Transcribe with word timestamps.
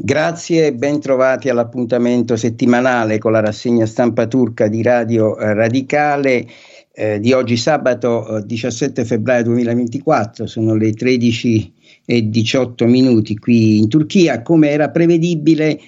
Grazie 0.00 0.66
e 0.66 0.74
ben 0.74 1.00
trovati 1.00 1.48
all'appuntamento 1.48 2.36
settimanale 2.36 3.18
con 3.18 3.32
la 3.32 3.40
rassegna 3.40 3.84
stampa 3.84 4.28
turca 4.28 4.68
di 4.68 4.80
Radio 4.80 5.36
eh, 5.36 5.54
Radicale 5.54 6.46
eh, 6.94 7.18
di 7.18 7.32
oggi 7.32 7.56
sabato 7.56 8.36
eh, 8.36 8.46
17 8.46 9.04
febbraio 9.04 9.42
2024, 9.42 10.46
sono 10.46 10.76
le 10.76 10.92
13 10.92 11.72
e 12.04 12.28
18 12.28 12.86
minuti 12.86 13.36
qui 13.38 13.78
in 13.78 13.88
Turchia, 13.88 14.40
come 14.42 14.70
era 14.70 14.88
prevedibile 14.88 15.80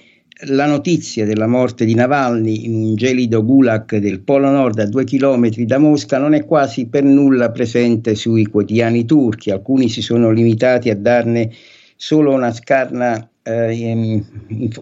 la 0.46 0.66
notizia 0.66 1.24
della 1.24 1.46
morte 1.46 1.84
di 1.84 1.94
Navalny 1.94 2.64
in 2.64 2.74
un 2.74 2.94
gelido 2.96 3.44
gulag 3.44 3.96
del 3.98 4.22
Polo 4.22 4.50
Nord 4.50 4.80
a 4.80 4.86
due 4.86 5.04
chilometri 5.04 5.66
da 5.66 5.78
Mosca 5.78 6.18
non 6.18 6.34
è 6.34 6.44
quasi 6.44 6.86
per 6.86 7.04
nulla 7.04 7.52
presente 7.52 8.16
sui 8.16 8.46
quotidiani 8.46 9.04
turchi, 9.04 9.52
alcuni 9.52 9.88
si 9.88 10.02
sono 10.02 10.32
limitati 10.32 10.90
a 10.90 10.96
darne 10.96 11.52
solo 11.94 12.32
una 12.32 12.52
scarna 12.52 13.29
eh, 13.42 14.22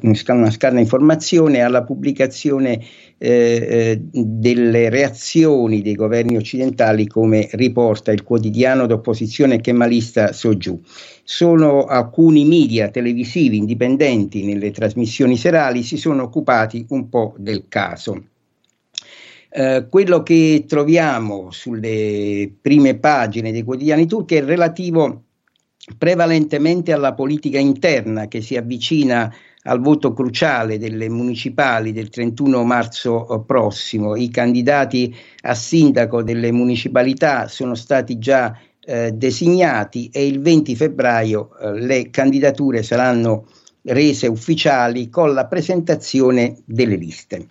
una 0.03 0.51
scarna 0.51 0.81
informazione 0.81 1.61
alla 1.61 1.85
pubblicazione 1.85 2.81
eh, 3.19 3.29
eh, 3.31 4.01
delle 4.11 4.89
reazioni 4.89 5.83
dei 5.83 5.95
governi 5.95 6.37
occidentali 6.37 7.07
come 7.07 7.49
riporta 7.53 8.13
il 8.13 8.25
quotidiano 8.25 8.87
d'opposizione 8.87 9.61
kemalista 9.61 10.33
Soju. 10.33 10.81
Sono 11.23 11.85
alcuni 11.85 12.45
media 12.45 12.89
televisivi 12.89 13.59
indipendenti 13.59 14.45
nelle 14.45 14.71
trasmissioni 14.71 15.37
serali 15.37 15.83
si 15.83 15.97
sono 15.97 16.25
occupati 16.25 16.87
un 16.89 17.09
po' 17.09 17.35
del 17.39 17.67
caso. 17.69 18.25
Uh, 19.51 19.89
quello 19.89 20.23
che 20.23 20.67
troviamo 20.69 21.51
sulle 21.51 22.53
prime 22.61 22.99
pagine 22.99 23.51
dei 23.51 23.63
quotidiani 23.63 24.07
turchi 24.07 24.35
è 24.35 24.45
relativo 24.45 25.28
prevalentemente 25.97 26.93
alla 26.93 27.15
politica 27.15 27.59
interna 27.59 28.29
che 28.29 28.41
si 28.41 28.57
avvicina 28.57 29.33
al 29.63 29.81
voto 29.81 30.13
cruciale 30.13 30.79
delle 30.79 31.09
municipali 31.09 31.93
del 31.93 32.09
31 32.09 32.65
marzo 32.65 33.29
eh, 33.29 33.41
prossimo. 33.45 34.17
I 34.17 34.31
candidati 34.31 35.15
a 35.43 35.55
sindaco 35.55 36.23
delle 36.23 36.53
municipalità 36.53 37.49
sono 37.49 37.75
stati 37.75 38.19
già 38.19 38.59
eh, 38.81 39.13
designati 39.13 40.09
e 40.13 40.27
il 40.27 40.41
20 40.41 40.75
febbraio 40.77 41.57
eh, 41.59 41.73
le 41.81 42.11
candidature 42.11 42.83
saranno 42.83 43.47
rese 43.83 44.27
ufficiali 44.27 45.09
con 45.09 45.35
la 45.35 45.47
presentazione 45.47 46.57
delle 46.65 46.97
liste. 46.97 47.47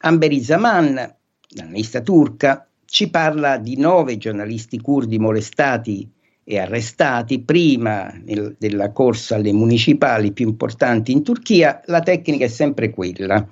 Amberi 0.00 0.40
Zaman, 0.40 1.14
l'analista 1.56 2.00
turca, 2.00 2.68
ci 2.84 3.08
parla 3.10 3.56
di 3.56 3.76
nove 3.76 4.18
giornalisti 4.18 4.80
curdi 4.80 5.18
molestati 5.18 6.08
e 6.44 6.58
arrestati 6.58 7.40
prima 7.40 8.12
nel, 8.24 8.54
della 8.58 8.92
corsa 8.92 9.36
alle 9.36 9.52
municipali 9.52 10.32
più 10.32 10.46
importanti 10.46 11.10
in 11.10 11.22
Turchia, 11.22 11.80
la 11.86 12.00
tecnica 12.00 12.44
è 12.44 12.48
sempre 12.48 12.90
quella. 12.90 13.46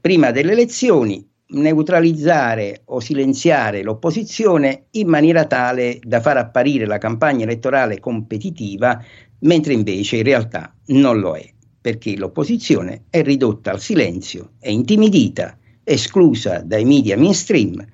Prima 0.00 0.30
delle 0.30 0.52
elezioni 0.52 1.26
neutralizzare 1.48 2.82
o 2.86 3.00
silenziare 3.00 3.82
l'opposizione 3.82 4.86
in 4.92 5.08
maniera 5.08 5.44
tale 5.44 5.98
da 6.02 6.20
far 6.20 6.38
apparire 6.38 6.86
la 6.86 6.98
campagna 6.98 7.44
elettorale 7.44 8.00
competitiva, 8.00 9.02
mentre 9.40 9.72
invece 9.72 10.16
in 10.16 10.22
realtà 10.24 10.74
non 10.86 11.20
lo 11.20 11.36
è, 11.36 11.48
perché 11.80 12.16
l'opposizione 12.16 13.04
è 13.10 13.22
ridotta 13.22 13.70
al 13.70 13.80
silenzio, 13.80 14.52
è 14.58 14.70
intimidita, 14.70 15.56
esclusa 15.84 16.62
dai 16.62 16.84
media 16.84 17.16
mainstream, 17.16 17.84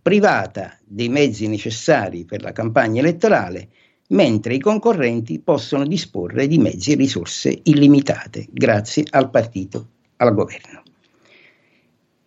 privata 0.00 0.78
dei 0.84 1.08
mezzi 1.08 1.46
necessari 1.46 2.24
per 2.24 2.42
la 2.42 2.52
campagna 2.52 3.00
elettorale 3.00 3.68
mentre 4.12 4.54
i 4.54 4.60
concorrenti 4.60 5.40
possono 5.40 5.86
disporre 5.86 6.46
di 6.46 6.58
mezzi 6.58 6.92
e 6.92 6.96
risorse 6.96 7.60
illimitate 7.64 8.46
grazie 8.50 9.04
al 9.10 9.30
partito 9.30 9.88
al 10.16 10.34
governo. 10.34 10.82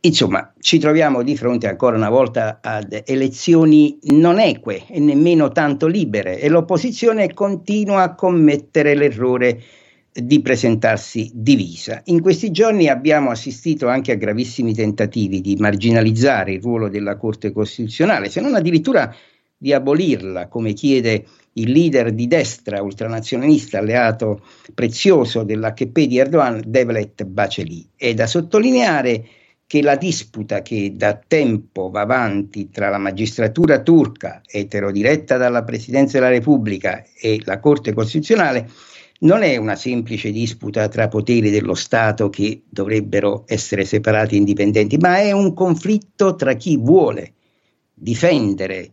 Insomma, 0.01 0.53
ci 0.59 0.77
troviamo 0.77 1.23
di 1.23 1.35
fronte 1.35 1.67
ancora 1.67 1.95
una 1.95 2.09
volta 2.09 2.59
ad 2.61 3.01
elezioni 3.05 3.97
non 4.11 4.39
eque 4.39 4.85
e 4.87 4.99
nemmeno 4.99 5.51
tanto 5.51 5.87
libere 5.87 6.39
e 6.39 6.47
l'opposizione 6.47 7.33
continua 7.33 8.03
a 8.03 8.13
commettere 8.13 8.93
l'errore 8.93 9.63
di 10.11 10.41
presentarsi 10.41 11.31
divisa. 11.33 12.01
In 12.05 12.21
questi 12.21 12.51
giorni 12.51 12.87
abbiamo 12.87 13.31
assistito 13.31 13.87
anche 13.87 14.11
a 14.11 14.15
gravissimi 14.15 14.75
tentativi 14.75 15.41
di 15.41 15.55
marginalizzare 15.55 16.53
il 16.53 16.61
ruolo 16.61 16.87
della 16.87 17.17
Corte 17.17 17.51
Costituzionale, 17.51 18.29
se 18.29 18.41
non 18.41 18.53
addirittura 18.53 19.13
di 19.57 19.73
abolirla, 19.73 20.47
come 20.47 20.73
chiede 20.73 21.25
il 21.57 21.71
leader 21.71 22.11
di 22.11 22.27
destra 22.27 22.81
ultranazionalista 22.81 23.79
alleato 23.79 24.41
prezioso 24.73 25.43
dell'HP 25.43 25.99
di 26.01 26.17
Erdogan, 26.17 26.61
Devlet 26.65 27.23
Baceli. 27.23 27.87
È 27.95 28.13
da 28.13 28.27
sottolineare 28.27 29.25
che 29.67 29.81
la 29.81 29.95
disputa 29.95 30.61
che 30.61 30.93
da 30.95 31.19
tempo 31.27 31.89
va 31.89 32.01
avanti 32.01 32.69
tra 32.69 32.89
la 32.89 32.97
magistratura 32.97 33.81
turca, 33.81 34.41
eterodiretta 34.45 35.37
dalla 35.37 35.63
Presidenza 35.63 36.19
della 36.19 36.29
Repubblica, 36.29 37.03
e 37.19 37.41
la 37.45 37.59
Corte 37.59 37.93
Costituzionale, 37.93 38.69
non 39.19 39.41
è 39.41 39.55
una 39.55 39.75
semplice 39.75 40.31
disputa 40.31 40.87
tra 40.87 41.07
poteri 41.07 41.49
dello 41.49 41.73
Stato 41.73 42.29
che 42.29 42.63
dovrebbero 42.69 43.43
essere 43.47 43.85
separati 43.85 44.35
e 44.35 44.39
indipendenti, 44.39 44.97
ma 44.97 45.19
è 45.19 45.31
un 45.31 45.53
conflitto 45.53 46.35
tra 46.35 46.53
chi 46.53 46.77
vuole 46.77 47.33
difendere 47.93 48.91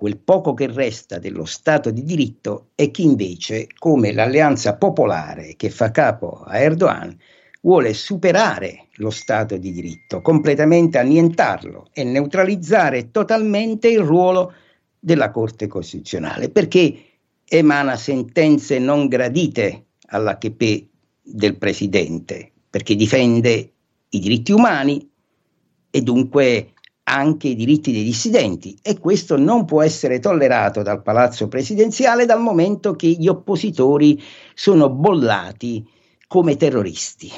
quel 0.00 0.16
poco 0.16 0.54
che 0.54 0.66
resta 0.66 1.18
dello 1.18 1.44
Stato 1.44 1.90
di 1.90 2.02
diritto 2.02 2.70
e 2.74 2.90
chi 2.90 3.02
invece, 3.02 3.66
come 3.78 4.14
l'alleanza 4.14 4.78
popolare 4.78 5.56
che 5.56 5.68
fa 5.68 5.90
capo 5.90 6.42
a 6.42 6.58
Erdogan, 6.58 7.14
vuole 7.60 7.92
superare 7.92 8.86
lo 8.94 9.10
Stato 9.10 9.58
di 9.58 9.70
diritto, 9.70 10.22
completamente 10.22 10.96
annientarlo 10.96 11.88
e 11.92 12.04
neutralizzare 12.04 13.10
totalmente 13.10 13.88
il 13.88 14.00
ruolo 14.00 14.54
della 14.98 15.30
Corte 15.30 15.66
Costituzionale, 15.66 16.48
perché 16.48 16.98
emana 17.46 17.94
sentenze 17.96 18.78
non 18.78 19.06
gradite 19.06 19.88
all'HP 20.06 20.86
del 21.20 21.58
Presidente, 21.58 22.50
perché 22.70 22.94
difende 22.94 23.72
i 24.08 24.18
diritti 24.18 24.52
umani 24.52 25.06
e 25.90 26.00
dunque 26.00 26.72
anche 27.04 27.48
i 27.48 27.54
diritti 27.54 27.92
dei 27.92 28.04
dissidenti 28.04 28.76
e 28.82 28.98
questo 28.98 29.36
non 29.36 29.64
può 29.64 29.82
essere 29.82 30.18
tollerato 30.20 30.82
dal 30.82 31.02
palazzo 31.02 31.48
presidenziale 31.48 32.26
dal 32.26 32.40
momento 32.40 32.94
che 32.94 33.08
gli 33.08 33.26
oppositori 33.26 34.22
sono 34.54 34.90
bollati 34.90 35.84
come 36.26 36.56
terroristi 36.56 37.30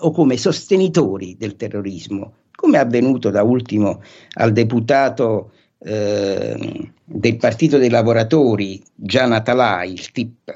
o 0.00 0.10
come 0.10 0.36
sostenitori 0.36 1.36
del 1.38 1.56
terrorismo, 1.56 2.34
come 2.54 2.76
è 2.76 2.80
avvenuto 2.80 3.30
da 3.30 3.42
ultimo 3.42 4.02
al 4.34 4.52
deputato 4.52 5.52
eh, 5.78 6.90
del 7.04 7.36
Partito 7.36 7.78
dei 7.78 7.88
Lavoratori 7.88 8.82
Gian 8.94 9.32
Atalai, 9.32 9.92
il 9.92 10.10
TIP, 10.10 10.54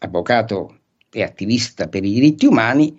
avvocato 0.00 0.80
e 1.10 1.22
attivista 1.22 1.88
per 1.88 2.04
i 2.04 2.12
diritti 2.12 2.44
umani, 2.44 2.98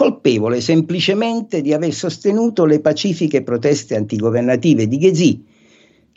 colpevole 0.00 0.62
semplicemente 0.62 1.60
di 1.60 1.74
aver 1.74 1.92
sostenuto 1.92 2.64
le 2.64 2.80
pacifiche 2.80 3.42
proteste 3.42 3.96
antigovernative 3.96 4.88
di 4.88 4.96
Ghezì 4.96 5.44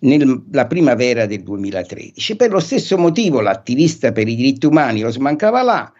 nella 0.03 0.67
primavera 0.67 1.25
del 1.25 1.43
2013. 1.43 2.37
Per 2.37 2.49
lo 2.49 2.61
stesso 2.61 2.97
motivo 2.97 3.41
l'attivista 3.41 4.13
per 4.13 4.29
i 4.29 4.35
diritti 4.35 4.67
umani 4.67 5.03
Osman 5.03 5.35
Kavala 5.35 5.91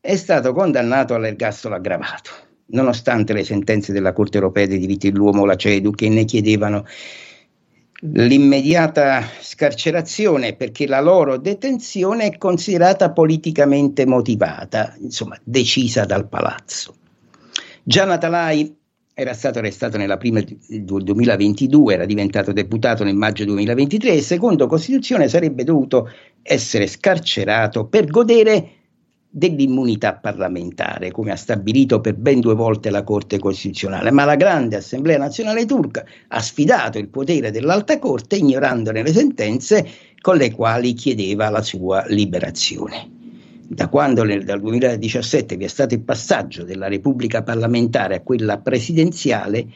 è 0.00 0.14
stato 0.14 0.52
condannato 0.52 1.14
all'ergastolo 1.14 1.74
aggravato, 1.74 2.30
nonostante 2.66 3.32
le 3.32 3.42
sentenze 3.42 3.92
della 3.92 4.12
Corte 4.12 4.36
europea 4.36 4.68
dei 4.68 4.78
diritti 4.78 5.10
dell'uomo, 5.10 5.44
la 5.44 5.56
CEDU, 5.56 5.90
che 5.90 6.08
ne 6.08 6.24
chiedevano 6.24 6.86
l'immediata 8.02 9.20
scarcerazione 9.40 10.54
perché 10.54 10.86
la 10.86 11.00
loro 11.00 11.38
detenzione 11.38 12.26
è 12.26 12.38
considerata 12.38 13.10
politicamente 13.10 14.06
motivata, 14.06 14.94
insomma 15.00 15.36
decisa 15.42 16.04
dal 16.04 16.28
palazzo. 16.28 16.98
Già 17.84 18.04
Natalai 18.04 18.76
era 19.12 19.34
stato 19.34 19.58
arrestato 19.58 19.98
nella 19.98 20.16
prima 20.16 20.40
del 20.40 20.84
2022, 20.84 21.94
era 21.94 22.04
diventato 22.04 22.52
deputato 22.52 23.02
nel 23.02 23.16
maggio 23.16 23.44
2023 23.44 24.12
e 24.12 24.20
secondo 24.22 24.68
Costituzione 24.68 25.26
sarebbe 25.26 25.64
dovuto 25.64 26.08
essere 26.42 26.86
scarcerato 26.86 27.86
per 27.86 28.06
godere 28.06 28.70
dell'immunità 29.28 30.14
parlamentare, 30.14 31.10
come 31.10 31.32
ha 31.32 31.36
stabilito 31.36 32.00
per 32.00 32.14
ben 32.14 32.38
due 32.38 32.54
volte 32.54 32.88
la 32.88 33.02
Corte 33.02 33.40
Costituzionale, 33.40 34.12
ma 34.12 34.24
la 34.24 34.36
grande 34.36 34.76
Assemblea 34.76 35.18
Nazionale 35.18 35.66
Turca 35.66 36.04
ha 36.28 36.40
sfidato 36.40 36.98
il 36.98 37.08
potere 37.08 37.50
dell'Alta 37.50 37.98
Corte 37.98 38.36
ignorandone 38.36 39.02
le 39.02 39.12
sentenze 39.12 39.84
con 40.20 40.36
le 40.36 40.52
quali 40.52 40.92
chiedeva 40.92 41.50
la 41.50 41.62
sua 41.62 42.04
liberazione 42.06 43.20
da 43.74 43.88
quando 43.88 44.22
nel, 44.22 44.44
dal 44.44 44.60
2017 44.60 45.56
vi 45.56 45.64
è 45.64 45.68
stato 45.68 45.94
il 45.94 46.02
passaggio 46.02 46.62
della 46.62 46.88
Repubblica 46.88 47.42
parlamentare 47.42 48.16
a 48.16 48.20
quella 48.20 48.58
presidenziale, 48.58 49.66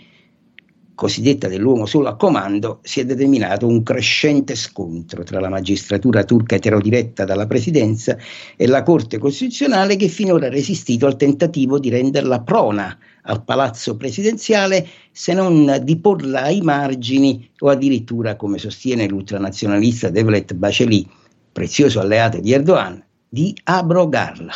cosiddetta 0.94 1.48
dell'uomo 1.48 1.87
solo 1.87 2.08
a 2.08 2.16
comando, 2.16 2.81
si 2.82 3.00
è 3.00 3.06
determinato 3.06 3.66
un 3.66 3.82
crescente 3.82 4.54
scontro 4.54 5.22
tra 5.22 5.40
la 5.40 5.48
magistratura 5.48 6.25
turca 6.25 6.56
eterodiretta 6.56 7.25
dalla 7.25 7.46
presidenza 7.46 8.19
e 8.54 8.66
la 8.66 8.82
Corte 8.82 9.16
Costituzionale 9.16 9.96
che 9.96 10.08
finora 10.08 10.46
ha 10.46 10.50
resistito 10.50 11.06
al 11.06 11.16
tentativo 11.16 11.78
di 11.78 11.88
renderla 11.88 12.43
prona 12.43 12.98
al 13.22 13.44
palazzo 13.44 13.96
presidenziale 13.96 14.87
se 15.10 15.32
non 15.32 15.81
di 15.82 15.96
porla 15.98 16.43
ai 16.43 16.60
margini 16.60 17.48
o 17.60 17.70
addirittura, 17.70 18.37
come 18.37 18.58
sostiene 18.58 19.08
l'ultranazionalista 19.08 20.10
Devlet 20.10 20.52
Baceli, 20.52 21.08
prezioso 21.50 22.00
alleato 22.00 22.38
di 22.40 22.52
Erdogan, 22.52 23.04
di 23.28 23.56
abrogarla, 23.64 24.55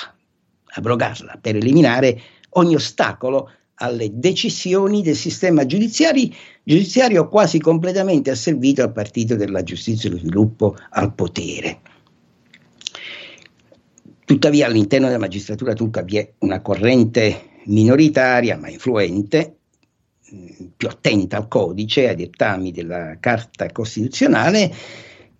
abrogarla 0.74 1.38
per 1.40 1.56
eliminare 1.56 2.20
ogni 2.50 2.74
ostacolo 2.74 3.50
alle 3.82 4.10
decisioni 4.12 5.02
del 5.02 5.16
sistema 5.16 5.64
giudiziario 5.64 7.28
quasi 7.28 7.58
completamente 7.58 8.30
asservito 8.30 8.82
al 8.82 8.92
partito 8.92 9.36
della 9.36 9.62
giustizia 9.62 10.08
e 10.08 10.12
dello 10.12 10.22
sviluppo 10.22 10.76
al 10.90 11.14
potere. 11.14 11.80
Tuttavia 14.24 14.66
all'interno 14.66 15.06
della 15.06 15.18
magistratura 15.18 15.72
turca 15.72 16.02
vi 16.02 16.18
è 16.18 16.32
una 16.40 16.60
corrente 16.60 17.48
minoritaria 17.64 18.56
ma 18.56 18.68
influente, 18.68 19.56
più 20.76 20.86
attenta 20.86 21.38
al 21.38 21.48
codice, 21.48 22.08
ai 22.08 22.16
dettami 22.16 22.70
della 22.70 23.16
Carta 23.18 23.72
Costituzionale, 23.72 24.72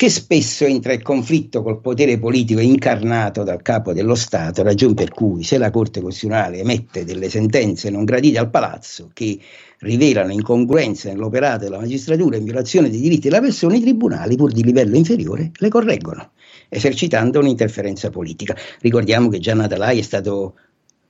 che 0.00 0.08
spesso 0.08 0.64
entra 0.64 0.94
in 0.94 1.02
conflitto 1.02 1.62
col 1.62 1.78
potere 1.78 2.18
politico 2.18 2.58
incarnato 2.58 3.42
dal 3.42 3.60
capo 3.60 3.92
dello 3.92 4.14
Stato, 4.14 4.62
ragione 4.62 4.94
per 4.94 5.10
cui 5.10 5.42
se 5.42 5.58
la 5.58 5.68
Corte 5.68 6.00
Costituzionale 6.00 6.60
emette 6.60 7.04
delle 7.04 7.28
sentenze 7.28 7.90
non 7.90 8.04
gradite 8.04 8.38
al 8.38 8.48
Palazzo 8.48 9.10
che 9.12 9.38
rivelano 9.80 10.32
incongruenze 10.32 11.12
nell'operato 11.12 11.64
della 11.64 11.76
magistratura 11.76 12.38
in 12.38 12.44
violazione 12.44 12.88
dei 12.88 12.98
diritti 12.98 13.28
della 13.28 13.42
persona, 13.42 13.74
i 13.74 13.82
tribunali, 13.82 14.36
pur 14.36 14.52
di 14.52 14.64
livello 14.64 14.96
inferiore, 14.96 15.50
le 15.52 15.68
correggono, 15.68 16.30
esercitando 16.70 17.38
un'interferenza 17.38 18.08
politica. 18.08 18.56
Ricordiamo 18.80 19.28
che 19.28 19.38
Gian 19.38 19.60
Atalai 19.60 19.98
è 19.98 20.02
stato 20.02 20.54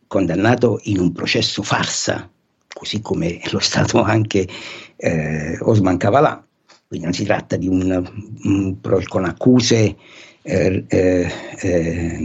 condannato 0.08 0.80
in 0.86 0.98
un 0.98 1.12
processo 1.12 1.62
farsa, 1.62 2.28
così 2.66 3.00
come 3.00 3.38
lo 3.52 3.60
stato 3.60 4.02
anche 4.02 4.48
eh, 4.96 5.58
Osman 5.60 5.96
Kavala 5.96 6.44
quindi 6.90 7.06
non 7.06 7.14
si 7.14 7.24
tratta 7.24 7.54
di 7.54 7.68
un, 7.68 8.04
un 8.42 8.76
con 9.06 9.24
accuse 9.24 9.94
eh, 10.42 10.84
eh, 10.88 11.32
eh, 11.60 12.20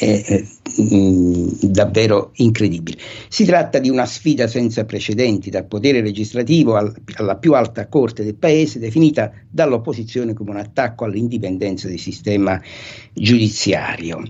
eh 0.00 0.48
mm, 0.80 1.48
davvero 1.62 2.30
incredibili. 2.34 2.96
Si 3.26 3.44
tratta 3.44 3.80
di 3.80 3.90
una 3.90 4.06
sfida 4.06 4.46
senza 4.46 4.84
precedenti 4.84 5.50
dal 5.50 5.66
potere 5.66 6.02
legislativo 6.02 6.76
al, 6.76 6.94
alla 7.14 7.36
più 7.36 7.54
alta 7.54 7.88
corte 7.88 8.22
del 8.22 8.36
paese, 8.36 8.78
definita 8.78 9.32
dall'opposizione 9.50 10.34
come 10.34 10.50
un 10.50 10.58
attacco 10.58 11.04
all'indipendenza 11.04 11.88
del 11.88 11.98
sistema 11.98 12.62
giudiziario. 13.12 14.22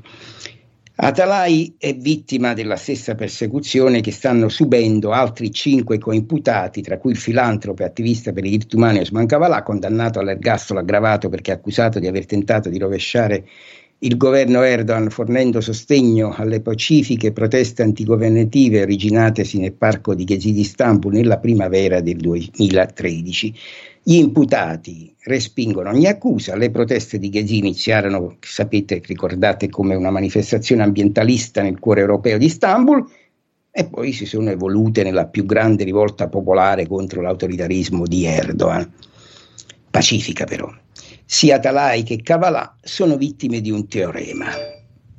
Atalai 1.02 1.76
è 1.78 1.96
vittima 1.96 2.52
della 2.52 2.76
stessa 2.76 3.14
persecuzione 3.14 4.02
che 4.02 4.12
stanno 4.12 4.50
subendo 4.50 5.12
altri 5.12 5.50
cinque 5.50 5.96
coimputati, 5.96 6.82
tra 6.82 6.98
cui 6.98 7.12
il 7.12 7.16
filantropo 7.16 7.80
e 7.80 7.86
attivista 7.86 8.32
per 8.32 8.44
i 8.44 8.50
diritti 8.50 8.76
umani 8.76 8.98
Osman 8.98 9.24
Kavala, 9.24 9.62
condannato 9.62 10.18
all'ergastolo 10.18 10.80
aggravato 10.80 11.30
perché 11.30 11.52
accusato 11.52 11.98
di 12.00 12.06
aver 12.06 12.26
tentato 12.26 12.68
di 12.68 12.76
rovesciare 12.76 13.46
il 14.02 14.16
governo 14.16 14.62
Erdogan 14.62 15.10
fornendo 15.10 15.60
sostegno 15.60 16.32
alle 16.34 16.62
pacifiche 16.62 17.32
proteste 17.32 17.82
antigovernative 17.82 18.80
originatesi 18.80 19.58
nel 19.58 19.74
parco 19.74 20.14
di 20.14 20.24
Gezi 20.24 20.52
di 20.52 20.60
Istanbul 20.60 21.12
nella 21.12 21.38
primavera 21.38 22.00
del 22.00 22.16
2013. 22.16 23.54
Gli 24.02 24.14
imputati 24.14 25.14
respingono 25.24 25.90
ogni 25.90 26.06
accusa, 26.06 26.56
le 26.56 26.70
proteste 26.70 27.18
di 27.18 27.28
Ghezi 27.28 27.58
iniziarono, 27.58 28.36
sapete, 28.40 29.02
ricordate, 29.04 29.68
come 29.68 29.94
una 29.94 30.10
manifestazione 30.10 30.82
ambientalista 30.82 31.60
nel 31.60 31.78
cuore 31.78 32.00
europeo 32.00 32.38
di 32.38 32.46
Istanbul 32.46 33.06
e 33.70 33.84
poi 33.84 34.12
si 34.12 34.24
sono 34.24 34.48
evolute 34.48 35.02
nella 35.02 35.26
più 35.26 35.44
grande 35.44 35.84
rivolta 35.84 36.28
popolare 36.28 36.86
contro 36.86 37.20
l'autoritarismo 37.20 38.06
di 38.06 38.24
Erdogan. 38.24 38.90
Pacifica 39.90 40.46
però. 40.46 40.72
Sia 41.32 41.60
Talai 41.60 42.02
che 42.02 42.22
Kavala 42.22 42.74
sono 42.82 43.16
vittime 43.16 43.60
di 43.60 43.70
un 43.70 43.86
teorema. 43.86 44.48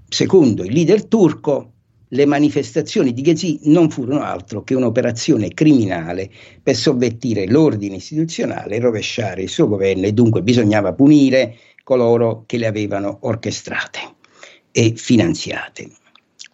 Secondo 0.10 0.66
il 0.66 0.74
leader 0.74 1.06
turco, 1.06 1.72
le 2.10 2.26
manifestazioni 2.26 3.14
di 3.14 3.22
Ghezi 3.22 3.62
non 3.64 3.90
furono 3.90 4.22
altro 4.22 4.62
che 4.62 4.76
un'operazione 4.76 5.54
criminale 5.54 6.30
per 6.62 6.76
sovvertire 6.76 7.48
l'ordine 7.48 7.96
istituzionale 7.96 8.76
e 8.76 8.80
rovesciare 8.82 9.44
il 9.44 9.48
suo 9.48 9.70
governo 9.70 10.06
e 10.06 10.12
dunque 10.12 10.44
bisognava 10.44 10.92
punire 10.92 11.56
coloro 11.82 12.44
che 12.46 12.58
le 12.58 12.68
avevano 12.68 13.20
orchestrate 13.22 14.00
e 14.70 14.92
finanziate. 14.98 15.92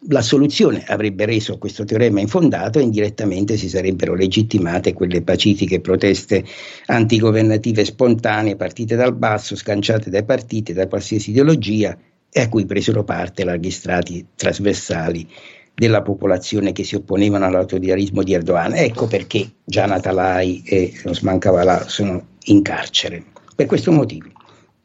La 0.09 0.21
soluzione 0.21 0.83
avrebbe 0.85 1.25
reso 1.25 1.57
questo 1.57 1.83
teorema 1.83 2.19
infondato 2.19 2.77
e 2.77 2.83
indirettamente 2.83 3.57
si 3.57 3.67
sarebbero 3.67 4.13
legittimate 4.13 4.94
quelle 4.94 5.23
pacifiche 5.23 5.81
proteste 5.81 6.45
antigovernative 6.85 7.83
spontanee 7.83 8.55
partite 8.55 8.95
dal 8.95 9.15
basso, 9.15 9.55
sganciate 9.55 10.11
dai 10.11 10.23
partiti, 10.23 10.71
da 10.71 10.88
qualsiasi 10.88 11.31
ideologia 11.31 11.97
e 12.29 12.41
a 12.41 12.47
cui 12.47 12.67
presero 12.67 13.03
parte 13.03 13.44
larghi 13.44 13.71
strati 13.71 14.23
trasversali 14.35 15.27
della 15.73 16.03
popolazione 16.03 16.73
che 16.73 16.83
si 16.83 16.94
opponevano 16.94 17.45
all'autoritarismo 17.45 18.21
di 18.21 18.33
Erdogan. 18.33 18.75
Ecco 18.75 19.07
perché 19.07 19.49
Gian 19.65 19.91
Atalai 19.91 20.61
e 20.63 20.94
Osman 21.05 21.39
Kavala 21.39 21.88
sono 21.88 22.35
in 22.45 22.61
carcere. 22.61 23.23
Per 23.55 23.65
questo 23.65 23.91
motivo, 23.91 24.29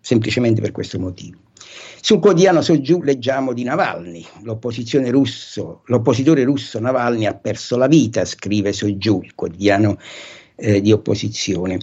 semplicemente 0.01 0.63
per 0.63 0.73
questo 0.73 0.99
motivo. 0.99 1.42
Sul 2.01 2.19
quotidiano 2.19 2.63
Soggiù 2.63 3.01
leggiamo 3.03 3.53
di 3.53 3.63
Navalny, 3.63 4.27
russo, 5.11 5.83
l'oppositore 5.87 6.43
russo 6.45 6.81
Navalny 6.81 7.27
ha 7.27 7.35
perso 7.35 7.77
la 7.77 7.87
vita, 7.87 8.25
scrive 8.25 8.73
Soggiù, 8.73 9.21
il 9.23 9.35
quotidiano 9.35 9.99
eh, 10.57 10.81
di 10.81 10.93
opposizione. 10.93 11.79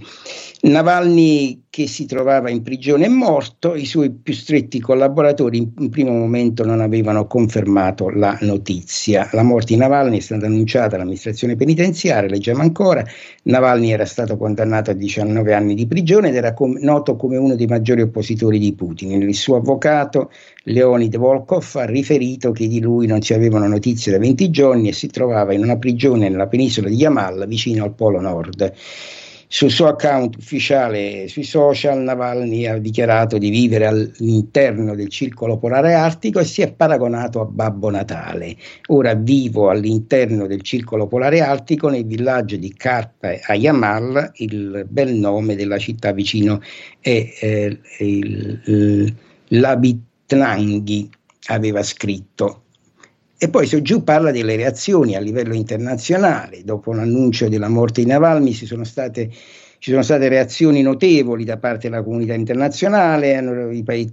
Navalny 0.61 1.67
che 1.71 1.85
si 1.85 2.07
trovava 2.07 2.49
in 2.49 2.63
prigione 2.63 3.07
morto, 3.07 3.75
i 3.75 3.85
suoi 3.85 4.09
più 4.11 4.33
stretti 4.33 4.79
collaboratori 4.79 5.57
in, 5.59 5.69
in 5.77 5.89
primo 5.89 6.11
momento 6.11 6.65
non 6.65 6.81
avevano 6.81 7.27
confermato 7.27 8.09
la 8.09 8.35
notizia. 8.41 9.29
La 9.33 9.43
morte 9.43 9.73
di 9.73 9.79
Navalny 9.79 10.17
è 10.17 10.21
stata 10.21 10.47
annunciata 10.47 10.95
all'amministrazione 10.95 11.55
penitenziaria, 11.55 12.27
leggiamo 12.27 12.61
ancora, 12.61 13.05
Navalny 13.43 13.91
era 13.91 14.05
stato 14.05 14.35
condannato 14.35 14.89
a 14.89 14.93
19 14.95 15.53
anni 15.53 15.75
di 15.75 15.85
prigione 15.85 16.29
ed 16.29 16.35
era 16.35 16.53
com- 16.53 16.77
noto 16.79 17.15
come 17.15 17.37
uno 17.37 17.55
dei 17.55 17.67
maggiori 17.67 18.01
oppositori 18.01 18.57
di 18.57 18.73
Putin. 18.73 19.21
Il 19.21 19.35
suo 19.35 19.57
avvocato 19.57 20.31
Leonid 20.63 21.17
Volkov 21.17 21.75
ha 21.75 21.85
riferito 21.85 22.51
che 22.51 22.67
di 22.67 22.81
lui 22.81 23.05
non 23.05 23.21
si 23.21 23.35
avevano 23.35 23.67
notizie 23.67 24.11
da 24.11 24.17
20 24.17 24.49
giorni 24.49 24.89
e 24.89 24.93
si 24.93 25.07
trovava 25.07 25.53
in 25.53 25.61
una 25.61 25.77
prigione 25.77 26.29
nella 26.29 26.47
penisola 26.47 26.89
di 26.89 26.95
Yamal 26.95 27.45
vicino 27.47 27.83
al 27.83 27.93
Polo 27.93 28.19
Nord. 28.19 28.73
Sul 29.51 29.71
suo 29.71 29.87
account 29.87 30.35
ufficiale 30.35 31.27
sui 31.27 31.41
social 31.41 32.03
Navalny 32.03 32.67
ha 32.67 32.77
dichiarato 32.77 33.39
di 33.39 33.49
vivere 33.49 33.87
all'interno 33.87 34.93
del 34.93 35.09
circolo 35.09 35.57
polare 35.57 35.95
artico 35.95 36.37
e 36.37 36.45
si 36.45 36.61
è 36.61 36.71
paragonato 36.71 37.41
a 37.41 37.45
Babbo 37.45 37.89
Natale. 37.89 38.55
Ora 38.89 39.15
vivo 39.15 39.71
all'interno 39.71 40.45
del 40.45 40.61
circolo 40.61 41.07
polare 41.07 41.41
artico 41.41 41.89
nel 41.89 42.05
villaggio 42.05 42.57
di 42.57 42.71
Karpa 42.75 43.39
a 43.47 43.55
Yamal, 43.55 44.33
il 44.35 44.85
bel 44.87 45.15
nome 45.15 45.55
della 45.55 45.79
città 45.79 46.11
vicino 46.11 46.61
è 46.99 47.27
eh, 47.41 49.13
l'Abitnanghi, 49.47 51.09
aveva 51.47 51.81
scritto. 51.81 52.65
E 53.41 53.49
poi 53.49 53.67
su 53.67 53.81
giù 53.81 54.03
parla 54.03 54.31
delle 54.31 54.57
reazioni 54.57 55.15
a 55.15 55.21
livello 55.21 55.53
internazionale. 55.53 56.61
Dopo 56.65 56.91
l'annuncio 56.91 57.47
della 57.47 57.69
morte 57.69 58.01
di 58.01 58.07
Navalny 58.07 58.51
ci 58.51 58.65
sono 58.65 58.83
state 58.83 59.31
ci 59.79 59.91
sono 59.91 60.03
state 60.03 60.27
reazioni 60.27 60.81
notevoli 60.81 61.45
da 61.45 61.57
parte 61.57 61.89
della 61.89 62.03
comunità 62.03 62.33
internazionale, 62.33 63.41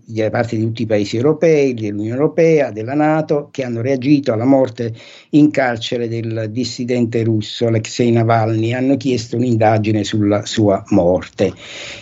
da 0.04 0.30
parte 0.30 0.56
di 0.56 0.62
tutti 0.62 0.82
i 0.82 0.86
paesi 0.86 1.16
europei, 1.16 1.74
dell'Unione 1.74 2.14
Europea, 2.14 2.70
della 2.70 2.94
Nato, 2.94 3.48
che 3.50 3.64
hanno 3.64 3.80
reagito 3.80 4.32
alla 4.32 4.44
morte 4.44 4.94
in 5.30 5.50
carcere 5.50 6.06
del 6.06 6.50
dissidente 6.50 7.24
russo 7.24 7.66
Alexei 7.66 8.12
Navalny, 8.12 8.74
hanno 8.74 8.96
chiesto 8.96 9.36
un'indagine 9.36 10.04
sulla 10.04 10.46
sua 10.46 10.84
morte. 10.90 11.52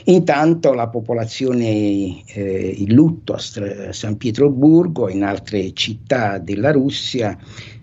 Intanto 0.05 0.75
la 0.75 0.89
popolazione 0.89 2.23
eh, 2.27 2.75
in 2.77 2.93
lutto 2.93 3.33
a 3.33 3.39
San 3.39 4.19
Pietroburgo 4.19 5.09
e 5.09 5.13
in 5.13 5.25
altre 5.25 5.73
città 5.73 6.37
della 6.37 6.71
Russia 6.71 7.39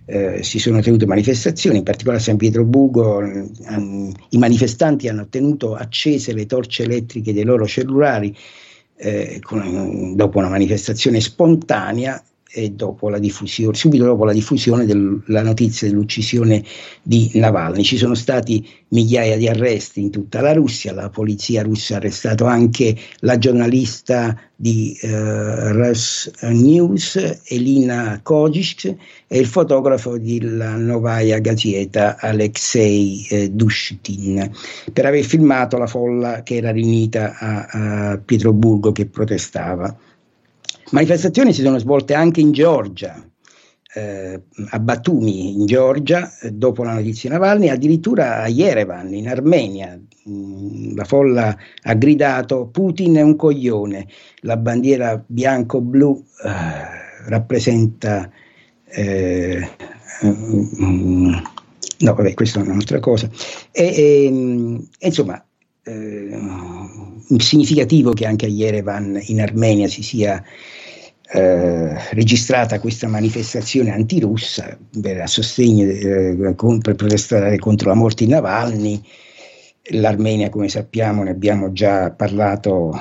eh, 0.05 0.43
si 0.43 0.59
sono 0.59 0.81
tenute 0.81 1.05
manifestazioni, 1.05 1.77
in 1.77 1.83
particolare 1.83 2.19
a 2.19 2.23
San 2.23 2.37
Pietroburgo 2.37 3.21
eh, 3.21 3.49
i 4.29 4.37
manifestanti 4.37 5.07
hanno 5.07 5.27
tenuto 5.27 5.75
accese 5.75 6.33
le 6.33 6.45
torce 6.45 6.83
elettriche 6.83 7.33
dei 7.33 7.43
loro 7.43 7.65
cellulari 7.65 8.35
eh, 8.97 9.39
con, 9.41 10.15
dopo 10.15 10.37
una 10.37 10.49
manifestazione 10.49 11.19
spontanea 11.19 12.23
e 12.53 12.71
dopo 12.71 13.09
la 13.09 13.19
diffusione, 13.19 13.75
subito 13.75 14.03
dopo 14.03 14.25
la 14.25 14.33
diffusione 14.33 14.85
della 14.85 15.41
notizia 15.41 15.87
dell'uccisione 15.87 16.63
di 17.01 17.31
Navalny. 17.35 17.83
Ci 17.83 17.97
sono 17.97 18.13
stati 18.13 18.67
migliaia 18.89 19.37
di 19.37 19.47
arresti 19.47 20.01
in 20.01 20.09
tutta 20.09 20.41
la 20.41 20.53
Russia, 20.53 20.93
la 20.93 21.09
polizia 21.09 21.63
russa 21.63 21.95
ha 21.95 21.97
arrestato 21.97 22.45
anche 22.45 22.95
la 23.19 23.37
giornalista 23.37 24.37
di 24.53 24.97
uh, 25.01 25.07
Rus 25.71 26.29
News, 26.41 27.39
Elina 27.45 28.19
Kojic, 28.21 28.95
e 29.27 29.39
il 29.39 29.45
fotografo 29.47 30.17
della 30.17 30.75
Novaya 30.75 31.39
Gazeta, 31.39 32.17
Alexei 32.19 33.25
eh, 33.29 33.49
Dushtin, 33.49 34.51
per 34.91 35.05
aver 35.05 35.23
filmato 35.23 35.77
la 35.77 35.87
folla 35.87 36.43
che 36.43 36.57
era 36.57 36.71
riunita 36.71 37.37
a, 37.37 38.11
a 38.11 38.17
Pietroburgo 38.17 38.91
che 38.91 39.05
protestava. 39.05 39.97
Manifestazioni 40.91 41.53
si 41.53 41.61
sono 41.61 41.77
svolte 41.77 42.13
anche 42.13 42.41
in 42.41 42.51
Georgia, 42.51 43.23
eh, 43.93 44.41
a 44.69 44.79
Batumi 44.79 45.53
in 45.53 45.65
Georgia, 45.65 46.29
eh, 46.39 46.51
dopo 46.51 46.83
la 46.83 46.93
notizia 46.93 47.29
Navalny, 47.29 47.69
addirittura 47.69 48.41
a 48.41 48.47
Yerevan 48.47 49.13
in 49.13 49.29
Armenia. 49.29 49.99
Mm, 50.29 50.95
la 50.95 51.03
folla 51.05 51.57
ha 51.83 51.93
gridato 51.93 52.67
Putin 52.67 53.15
è 53.15 53.21
un 53.21 53.35
coglione, 53.35 54.07
la 54.41 54.57
bandiera 54.57 55.21
bianco-blu 55.25 56.25
eh, 56.45 57.29
rappresenta... 57.29 58.29
Eh, 58.85 59.69
mm, 60.25 61.33
no, 61.99 62.13
vabbè, 62.13 62.33
questa 62.33 62.59
è 62.59 62.63
un'altra 62.63 62.99
cosa. 62.99 63.29
E, 63.71 63.83
e, 63.83 64.87
e 64.99 65.07
insomma, 65.07 65.41
eh, 65.83 66.39
significativo 67.37 68.11
che 68.13 68.25
anche 68.25 68.45
a 68.45 68.49
Yerevan 68.49 69.19
in 69.25 69.41
Armenia 69.41 69.87
si 69.87 70.03
sia 70.03 70.43
eh, 71.33 72.13
registrata 72.13 72.79
questa 72.79 73.07
manifestazione 73.07 73.91
antirussa 73.91 74.77
per, 74.99 75.21
a 75.21 75.27
sostegno 75.27 75.85
eh, 75.89 76.55
per 76.81 76.95
protestare 76.95 77.57
contro 77.57 77.89
la 77.89 77.95
morte 77.95 78.25
di 78.25 78.31
Navalny. 78.31 79.01
L'Armenia, 79.93 80.49
come 80.49 80.69
sappiamo, 80.69 81.23
ne 81.23 81.31
abbiamo 81.31 81.71
già 81.71 82.11
parlato 82.11 82.91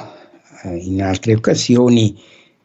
eh, 0.65 0.77
in 0.77 1.03
altre 1.03 1.35
occasioni, 1.35 2.19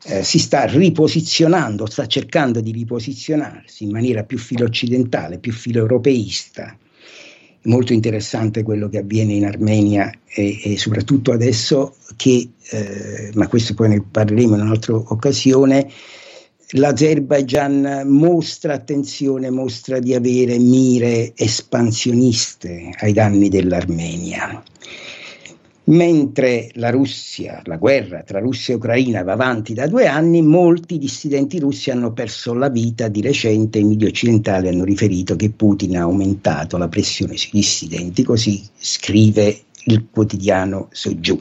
eh, 0.05 0.23
si 0.23 0.39
sta 0.39 0.65
riposizionando, 0.65 1.85
sta 1.87 2.05
cercando 2.07 2.61
di 2.61 2.71
riposizionarsi 2.71 3.83
in 3.83 3.91
maniera 3.91 4.23
più 4.23 4.37
filo-occidentale, 4.37 5.39
più 5.39 5.51
filo-europeista 5.51 6.77
molto 7.65 7.93
interessante 7.93 8.63
quello 8.63 8.89
che 8.89 8.99
avviene 8.99 9.33
in 9.33 9.45
Armenia 9.45 10.11
e, 10.25 10.59
e 10.63 10.77
soprattutto 10.77 11.31
adesso 11.31 11.95
che, 12.15 12.49
eh, 12.69 13.31
ma 13.33 13.47
questo 13.47 13.73
poi 13.73 13.89
ne 13.89 14.01
parleremo 14.01 14.55
in 14.55 14.61
un'altra 14.61 14.95
occasione, 14.95 15.89
l'Azerbaigian 16.71 18.03
mostra 18.05 18.73
attenzione, 18.73 19.49
mostra 19.49 19.99
di 19.99 20.13
avere 20.13 20.57
mire 20.57 21.33
espansioniste 21.35 22.91
ai 22.99 23.13
danni 23.13 23.49
dell'Armenia. 23.49 24.63
Mentre 25.87 26.71
la 26.73 26.89
Russia, 26.89 27.61
la 27.65 27.77
guerra 27.77 28.23
tra 28.23 28.39
Russia 28.39 28.73
e 28.73 28.77
Ucraina 28.77 29.21
va 29.21 29.33
avanti 29.33 29.75
da 29.75 29.85
due 29.85 30.07
anni, 30.07 30.41
molti 30.41 30.97
dissidenti 30.97 31.59
russi 31.59 31.91
hanno 31.91 32.11
perso 32.11 32.55
la 32.55 32.69
vita 32.69 33.07
di 33.07 33.21
recente. 33.21 33.77
I 33.77 33.83
media 33.83 34.07
occidentali 34.07 34.67
hanno 34.67 34.83
riferito 34.83 35.35
che 35.35 35.51
Putin 35.51 35.97
ha 35.97 36.01
aumentato 36.01 36.77
la 36.77 36.87
pressione 36.87 37.37
sui 37.37 37.51
dissidenti, 37.53 38.23
così 38.23 38.63
scrive 38.77 39.65
il 39.85 40.07
quotidiano 40.09 40.87
Soju. 40.91 41.39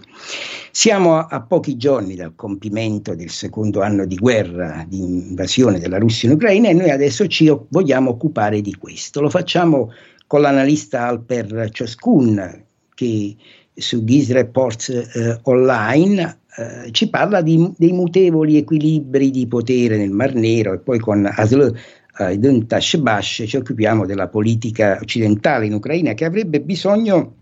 Siamo 0.71 1.17
a, 1.17 1.29
a, 1.31 1.41
pochi 1.41 1.79
giorni 1.79 2.15
dal 2.15 2.35
compimento 2.35 3.15
del 3.15 3.31
secondo 3.31 3.81
anno 3.81 4.05
di 4.05 4.17
guerra, 4.17 4.85
di 4.87 4.99
invasione 4.99 5.79
della 5.79 5.99
Russia 5.99 6.29
in 6.29 6.35
Ucraina 6.35 6.69
e 6.69 6.75
noi 6.75 6.91
adesso 6.91 7.27
ci 7.29 7.51
vogliamo 7.69 8.11
occupare 8.11 8.61
di 8.61 8.75
questo. 8.75 9.23
Lo 9.23 9.31
facciamo 9.31 9.91
con 10.27 10.43
l'analista 10.43 11.07
Alper 11.07 11.71
Cioskun 11.71 12.63
che 12.95 13.37
su 13.75 14.05
Giz 14.05 14.31
Reports 14.31 14.89
eh, 14.89 15.39
Online 15.43 16.39
eh, 16.57 16.93
ci 16.93 17.11
parla 17.11 17.43
di, 17.43 17.73
dei 17.77 17.93
mutevoli 17.93 18.57
equilibri 18.57 19.31
di 19.31 19.47
potere 19.47 19.97
nel 19.97 20.11
Mar 20.11 20.35
Nero 20.35 20.73
e 20.73 20.79
poi 20.79 20.99
con 21.01 21.29
Asl 21.31 21.75
Aydin 22.17 22.69
Tashbash 22.69 23.43
ci 23.47 23.57
occupiamo 23.57 24.07
della 24.07 24.29
politica 24.29 24.99
occidentale 25.01 25.67
in 25.67 25.75
Ucraina 25.75 26.15
che 26.15 26.25
avrebbe 26.25 26.61
bisogno 26.61 27.35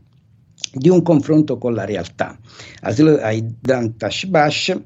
di 0.72 0.88
un 0.88 1.02
confronto 1.02 1.58
con 1.58 1.74
la 1.74 1.84
realtà. 1.84 2.38
Asl 2.80 3.18
Aydin 3.22 3.96
Tashbash 3.98 4.80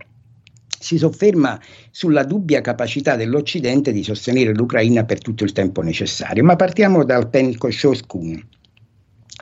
si 0.79 0.99
sofferma 0.99 1.61
sulla 1.91 2.25
dubbia 2.25 2.61
capacità 2.61 3.15
dell'Occidente 3.15 3.93
di 3.93 4.03
sostenere 4.03 4.53
l'Ucraina 4.53 5.05
per 5.05 5.21
tutto 5.21 5.45
il 5.45 5.53
tempo 5.53 5.83
necessario, 5.83 6.43
ma 6.43 6.57
partiamo 6.57 7.05
dal 7.05 7.31
Penko 7.31 7.71
Shoskun. 7.71 8.49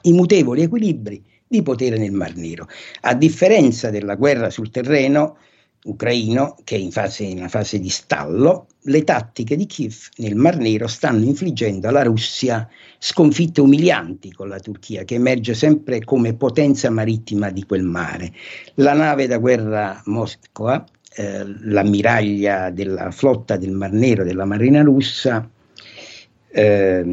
I 0.02 0.12
mutevoli 0.12 0.62
equilibri 0.62 1.22
di 1.54 1.62
potere 1.62 1.96
nel 1.96 2.12
Mar 2.12 2.34
Nero. 2.34 2.68
A 3.02 3.14
differenza 3.14 3.90
della 3.90 4.16
guerra 4.16 4.50
sul 4.50 4.70
terreno 4.70 5.36
ucraino, 5.84 6.56
che 6.64 6.76
è 6.76 6.78
in, 6.78 6.90
fase, 6.90 7.24
in 7.24 7.38
una 7.38 7.48
fase 7.48 7.78
di 7.78 7.90
stallo, 7.90 8.66
le 8.84 9.04
tattiche 9.04 9.54
di 9.54 9.66
Kiev 9.66 9.94
nel 10.16 10.34
Mar 10.34 10.56
Nero 10.56 10.86
stanno 10.86 11.24
infliggendo 11.24 11.88
alla 11.88 12.02
Russia 12.02 12.66
sconfitte 12.98 13.60
umilianti 13.60 14.32
con 14.32 14.48
la 14.48 14.58
Turchia, 14.58 15.04
che 15.04 15.14
emerge 15.14 15.54
sempre 15.54 16.02
come 16.02 16.34
potenza 16.34 16.90
marittima 16.90 17.50
di 17.50 17.64
quel 17.64 17.84
mare. 17.84 18.32
La 18.76 18.94
nave 18.94 19.26
da 19.26 19.38
guerra 19.38 20.00
Mosca, 20.06 20.84
eh, 21.16 21.44
l'ammiraglia 21.44 22.70
della 22.70 23.10
flotta 23.10 23.56
del 23.56 23.72
Mar 23.72 23.92
Nero 23.92 24.24
della 24.24 24.46
Marina 24.46 24.82
russa, 24.82 25.48
eh, 26.56 27.04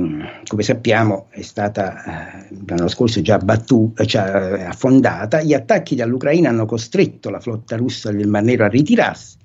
come 0.45 0.62
sappiamo 0.62 1.25
è 1.31 1.41
stata 1.41 2.45
eh, 2.45 2.55
l'anno 2.67 2.88
scorso 2.88 3.21
già, 3.21 3.39
battuta, 3.39 4.03
già 4.03 4.55
eh, 4.55 4.63
affondata, 4.65 5.41
gli 5.41 5.55
attacchi 5.55 5.95
dall'Ucraina 5.95 6.50
hanno 6.50 6.67
costretto 6.67 7.31
la 7.31 7.39
flotta 7.39 7.75
russa 7.75 8.12
del 8.12 8.27
Mar 8.27 8.43
Nero 8.43 8.65
a 8.65 8.67
ritirarsi, 8.67 9.38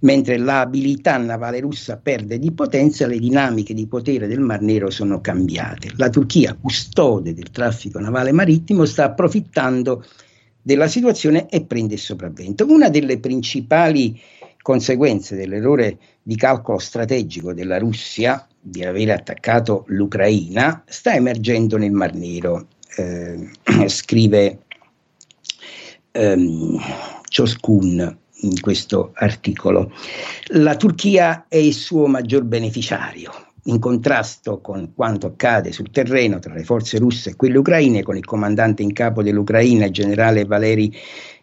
mentre 0.00 0.38
l'abilità 0.38 1.18
navale 1.18 1.60
russa 1.60 1.98
perde 1.98 2.38
di 2.38 2.50
potenza, 2.52 3.06
le 3.06 3.18
dinamiche 3.18 3.74
di 3.74 3.86
potere 3.86 4.26
del 4.26 4.40
Mar 4.40 4.62
Nero 4.62 4.88
sono 4.88 5.20
cambiate. 5.20 5.92
La 5.96 6.08
Turchia, 6.08 6.56
custode 6.58 7.34
del 7.34 7.50
traffico 7.50 7.98
navale 7.98 8.32
marittimo, 8.32 8.86
sta 8.86 9.04
approfittando 9.04 10.02
della 10.62 10.86
situazione 10.86 11.46
e 11.50 11.62
prende 11.66 11.94
il 11.94 12.00
sopravvento. 12.00 12.64
Una 12.66 12.88
delle 12.88 13.18
principali 13.18 14.18
conseguenze 14.62 15.36
dell'errore 15.36 15.98
di 16.22 16.36
calcolo 16.36 16.78
strategico 16.78 17.52
della 17.52 17.78
Russia 17.78 18.46
di 18.64 18.84
aver 18.84 19.10
attaccato 19.10 19.84
l'Ucraina 19.88 20.84
sta 20.86 21.14
emergendo 21.14 21.76
nel 21.76 21.90
Mar 21.90 22.14
Nero, 22.14 22.68
eh, 22.96 23.50
scrive 23.88 24.58
ehm, 26.12 26.78
Cioskun 27.28 28.18
in 28.42 28.60
questo 28.60 29.10
articolo. 29.14 29.92
La 30.52 30.76
Turchia 30.76 31.46
è 31.48 31.56
il 31.56 31.74
suo 31.74 32.06
maggior 32.06 32.44
beneficiario, 32.44 33.32
in 33.64 33.80
contrasto 33.80 34.60
con 34.60 34.92
quanto 34.94 35.26
accade 35.26 35.72
sul 35.72 35.90
terreno 35.90 36.38
tra 36.38 36.54
le 36.54 36.62
forze 36.62 36.98
russe 36.98 37.30
e 37.30 37.36
quelle 37.36 37.58
ucraine, 37.58 38.04
con 38.04 38.16
il 38.16 38.24
comandante 38.24 38.82
in 38.82 38.92
capo 38.92 39.24
dell'Ucraina, 39.24 39.90
generale 39.90 40.44
Valeri 40.44 40.94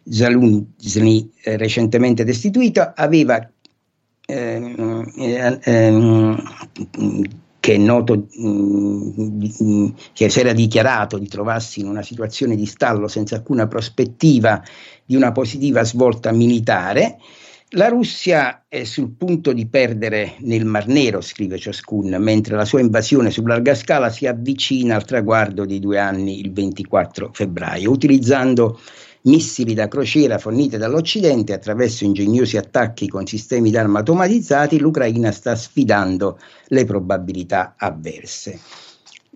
Zaluzny, 0.09 1.31
eh, 1.43 1.57
recentemente 1.57 2.23
destituito, 2.23 2.93
aveva 2.95 3.49
eh, 4.29 4.75
che 7.59 7.73
è 7.73 7.77
noto, 7.77 8.27
mh, 8.31 9.93
che 10.13 10.29
si 10.29 10.39
era 10.39 10.53
dichiarato 10.53 11.17
di 11.17 11.27
trovarsi 11.27 11.79
in 11.79 11.87
una 11.87 12.03
situazione 12.03 12.55
di 12.55 12.65
stallo 12.65 13.07
senza 13.07 13.35
alcuna 13.35 13.67
prospettiva 13.67 14.63
di 15.03 15.15
una 15.15 15.31
positiva 15.31 15.83
svolta 15.83 16.31
militare, 16.31 17.17
la 17.73 17.87
Russia 17.87 18.65
è 18.67 18.83
sul 18.83 19.11
punto 19.11 19.53
di 19.53 19.67
perdere 19.67 20.35
nel 20.39 20.65
Mar 20.65 20.87
Nero, 20.87 21.21
scrive 21.21 21.59
ciascun, 21.59 22.15
mentre 22.17 22.55
la 22.55 22.65
sua 22.65 22.79
invasione 22.79 23.29
su 23.29 23.45
larga 23.45 23.75
scala 23.75 24.09
si 24.09 24.25
avvicina 24.25 24.95
al 24.95 25.05
traguardo 25.05 25.65
di 25.65 25.79
due 25.79 25.99
anni 25.99 26.39
il 26.39 26.51
24 26.51 27.29
febbraio, 27.31 27.91
utilizzando 27.91 28.79
missili 29.23 29.73
da 29.73 29.87
crociera 29.87 30.37
fornite 30.37 30.77
dall'Occidente 30.77 31.53
attraverso 31.53 32.05
ingegnosi 32.05 32.57
attacchi 32.57 33.07
con 33.07 33.25
sistemi 33.25 33.71
d'arma 33.71 33.99
automatizzati, 33.99 34.79
l'Ucraina 34.79 35.31
sta 35.31 35.55
sfidando 35.55 36.39
le 36.67 36.85
probabilità 36.85 37.75
avverse. 37.77 38.59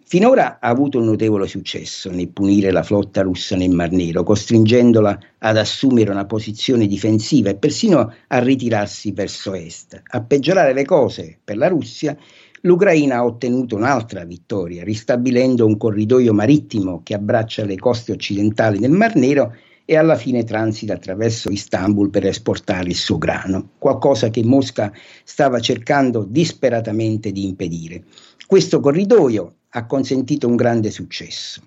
Finora 0.05 0.59
ha 0.59 0.69
avuto 0.69 0.99
un 0.99 1.05
notevole 1.05 1.47
successo 1.47 2.11
nel 2.11 2.29
punire 2.29 2.71
la 2.71 2.83
flotta 2.83 3.23
russa 3.23 3.55
nel 3.55 3.71
Mar 3.71 3.89
Nero, 3.91 4.21
costringendola 4.21 5.17
ad 5.39 5.57
assumere 5.57 6.11
una 6.11 6.25
posizione 6.25 6.85
difensiva 6.85 7.49
e 7.49 7.55
persino 7.55 8.13
a 8.27 8.37
ritirarsi 8.37 9.11
verso 9.11 9.55
est. 9.55 9.99
A 10.03 10.21
peggiorare 10.21 10.73
le 10.73 10.85
cose 10.85 11.39
per 11.43 11.57
la 11.57 11.67
Russia, 11.67 12.15
l'Ucraina 12.61 13.15
ha 13.15 13.25
ottenuto 13.25 13.75
un'altra 13.75 14.23
vittoria, 14.23 14.83
ristabilendo 14.83 15.65
un 15.65 15.77
corridoio 15.77 16.31
marittimo 16.31 17.01
che 17.01 17.15
abbraccia 17.15 17.65
le 17.65 17.77
coste 17.77 18.11
occidentali 18.11 18.77
del 18.77 18.91
Mar 18.91 19.15
Nero 19.15 19.55
e 19.85 19.95
alla 19.95 20.15
fine 20.15 20.43
transita 20.43 20.93
attraverso 20.93 21.49
Istanbul 21.49 22.09
per 22.09 22.25
esportare 22.25 22.89
il 22.89 22.95
suo 22.95 23.17
grano, 23.17 23.71
qualcosa 23.77 24.29
che 24.29 24.43
Mosca 24.43 24.91
stava 25.23 25.59
cercando 25.59 26.25
disperatamente 26.27 27.31
di 27.31 27.45
impedire. 27.45 28.03
Questo 28.47 28.79
corridoio 28.79 29.55
ha 29.69 29.85
consentito 29.85 30.47
un 30.47 30.55
grande 30.55 30.91
successo 30.91 31.61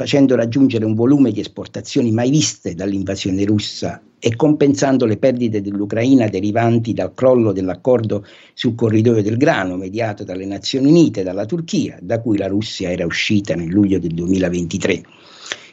facendo 0.00 0.34
raggiungere 0.34 0.86
un 0.86 0.94
volume 0.94 1.30
di 1.30 1.40
esportazioni 1.40 2.10
mai 2.10 2.30
viste 2.30 2.74
dall'invasione 2.74 3.44
russa 3.44 4.00
e 4.18 4.34
compensando 4.34 5.04
le 5.04 5.18
perdite 5.18 5.60
dell'Ucraina 5.60 6.26
derivanti 6.26 6.94
dal 6.94 7.12
crollo 7.12 7.52
dell'accordo 7.52 8.24
sul 8.54 8.74
corridoio 8.74 9.22
del 9.22 9.36
grano 9.36 9.76
mediato 9.76 10.24
dalle 10.24 10.46
Nazioni 10.46 10.88
Unite 10.88 11.20
e 11.20 11.24
dalla 11.24 11.44
Turchia, 11.44 11.98
da 12.00 12.18
cui 12.18 12.38
la 12.38 12.46
Russia 12.46 12.90
era 12.90 13.04
uscita 13.04 13.54
nel 13.54 13.68
luglio 13.68 13.98
del 13.98 14.14
2023. 14.14 15.02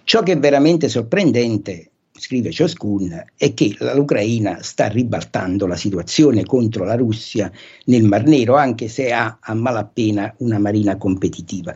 Ciò 0.07 0.23
che 0.23 0.31
è 0.31 0.39
veramente 0.39 0.87
sorprendente 0.87 1.91
scrive 2.13 2.49
Cioskun, 2.49 3.25
è 3.35 3.53
che 3.53 3.75
l'Ucraina 3.93 4.61
sta 4.61 4.87
ribaltando 4.87 5.67
la 5.67 5.75
situazione 5.75 6.45
contro 6.45 6.85
la 6.85 6.95
Russia 6.95 7.51
nel 7.87 8.03
Mar 8.03 8.23
Nero, 8.23 8.55
anche 8.55 8.87
se 8.87 9.11
ha 9.11 9.39
a 9.41 9.53
malapena 9.53 10.33
una 10.37 10.59
marina 10.59 10.95
competitiva. 10.95 11.73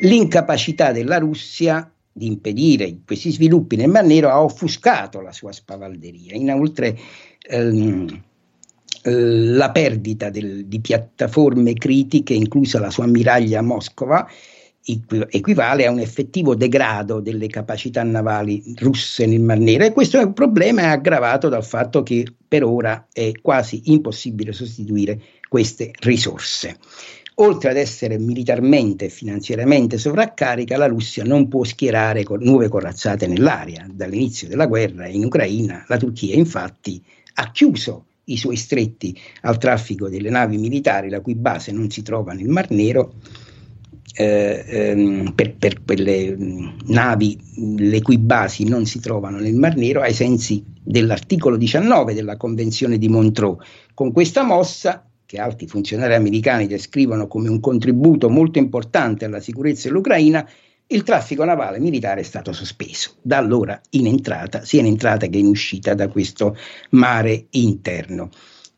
L'incapacità 0.00 0.92
della 0.92 1.16
Russia 1.16 1.90
di 2.12 2.26
impedire 2.26 2.98
questi 3.02 3.32
sviluppi 3.32 3.76
nel 3.76 3.88
Mar 3.88 4.04
Nero 4.04 4.28
ha 4.28 4.42
offuscato 4.42 5.22
la 5.22 5.32
sua 5.32 5.52
spavalderia. 5.52 6.34
Inoltre 6.34 6.98
ehm, 7.48 8.22
la 9.04 9.70
perdita 9.70 10.28
del, 10.28 10.66
di 10.66 10.80
piattaforme 10.80 11.72
critiche, 11.72 12.34
inclusa 12.34 12.78
la 12.78 12.90
sua 12.90 13.04
ammiraglia 13.04 13.62
Moscova, 13.62 14.28
equivale 15.28 15.86
a 15.86 15.90
un 15.90 15.98
effettivo 15.98 16.54
degrado 16.54 17.20
delle 17.20 17.48
capacità 17.48 18.02
navali 18.02 18.74
russe 18.78 19.26
nel 19.26 19.40
Mar 19.40 19.58
Nero 19.58 19.84
e 19.84 19.92
questo 19.92 20.18
è 20.18 20.22
un 20.22 20.32
problema 20.32 20.90
aggravato 20.90 21.48
dal 21.48 21.64
fatto 21.64 22.02
che 22.02 22.24
per 22.46 22.64
ora 22.64 23.06
è 23.12 23.32
quasi 23.42 23.82
impossibile 23.86 24.52
sostituire 24.52 25.20
queste 25.48 25.90
risorse 26.00 26.76
oltre 27.40 27.70
ad 27.70 27.76
essere 27.76 28.18
militarmente 28.18 29.06
e 29.06 29.08
finanziariamente 29.08 29.98
sovraccarica, 29.98 30.76
la 30.76 30.86
Russia 30.86 31.24
non 31.24 31.48
può 31.48 31.64
schierare 31.64 32.24
nuove 32.38 32.68
corazzate 32.68 33.26
nell'aria. 33.26 33.86
Dall'inizio 33.90 34.46
della 34.46 34.66
guerra 34.66 35.06
in 35.06 35.24
Ucraina, 35.24 35.84
la 35.88 35.96
Turchia 35.96 36.34
infatti 36.34 37.02
ha 37.34 37.50
chiuso 37.50 38.04
i 38.24 38.36
suoi 38.36 38.56
stretti 38.56 39.18
al 39.42 39.58
traffico 39.58 40.08
delle 40.08 40.30
navi 40.30 40.58
militari, 40.58 41.08
la 41.08 41.20
cui 41.20 41.34
base 41.34 41.72
non 41.72 41.90
si 41.90 42.02
trova 42.02 42.32
nel 42.32 42.48
Mar 42.48 42.70
Nero, 42.70 43.14
eh, 44.14 44.64
ehm, 44.66 45.32
per, 45.34 45.56
per, 45.56 45.84
quelle 45.84 46.36
mm, 46.36 46.68
navi 46.86 47.38
le 47.76 48.02
cui 48.02 48.18
basi 48.18 48.68
non 48.68 48.86
si 48.86 49.00
trovano 49.00 49.38
nel 49.38 49.54
Mar 49.54 49.76
Nero 49.76 50.00
ai 50.00 50.14
sensi 50.14 50.64
dell'articolo 50.82 51.56
19 51.56 52.14
della 52.14 52.36
Convenzione 52.36 52.98
di 52.98 53.08
Montreux. 53.08 53.64
Con 53.94 54.12
questa 54.12 54.42
mossa 54.42 55.04
che 55.26 55.38
alti 55.38 55.68
funzionari 55.68 56.14
americani 56.14 56.66
descrivono 56.66 57.28
come 57.28 57.48
un 57.48 57.60
contributo 57.60 58.28
molto 58.28 58.58
importante 58.58 59.24
alla 59.24 59.38
sicurezza 59.38 59.86
dell'Ucraina, 59.86 60.44
il 60.88 61.04
traffico 61.04 61.44
navale 61.44 61.78
militare 61.78 62.22
è 62.22 62.24
stato 62.24 62.52
sospeso 62.52 63.12
da 63.22 63.36
allora 63.36 63.80
in 63.90 64.08
entrata, 64.08 64.64
sia 64.64 64.80
in 64.80 64.86
entrata 64.86 65.28
che 65.28 65.38
in 65.38 65.46
uscita 65.46 65.94
da 65.94 66.08
questo 66.08 66.56
mare 66.90 67.46
interno. 67.50 68.30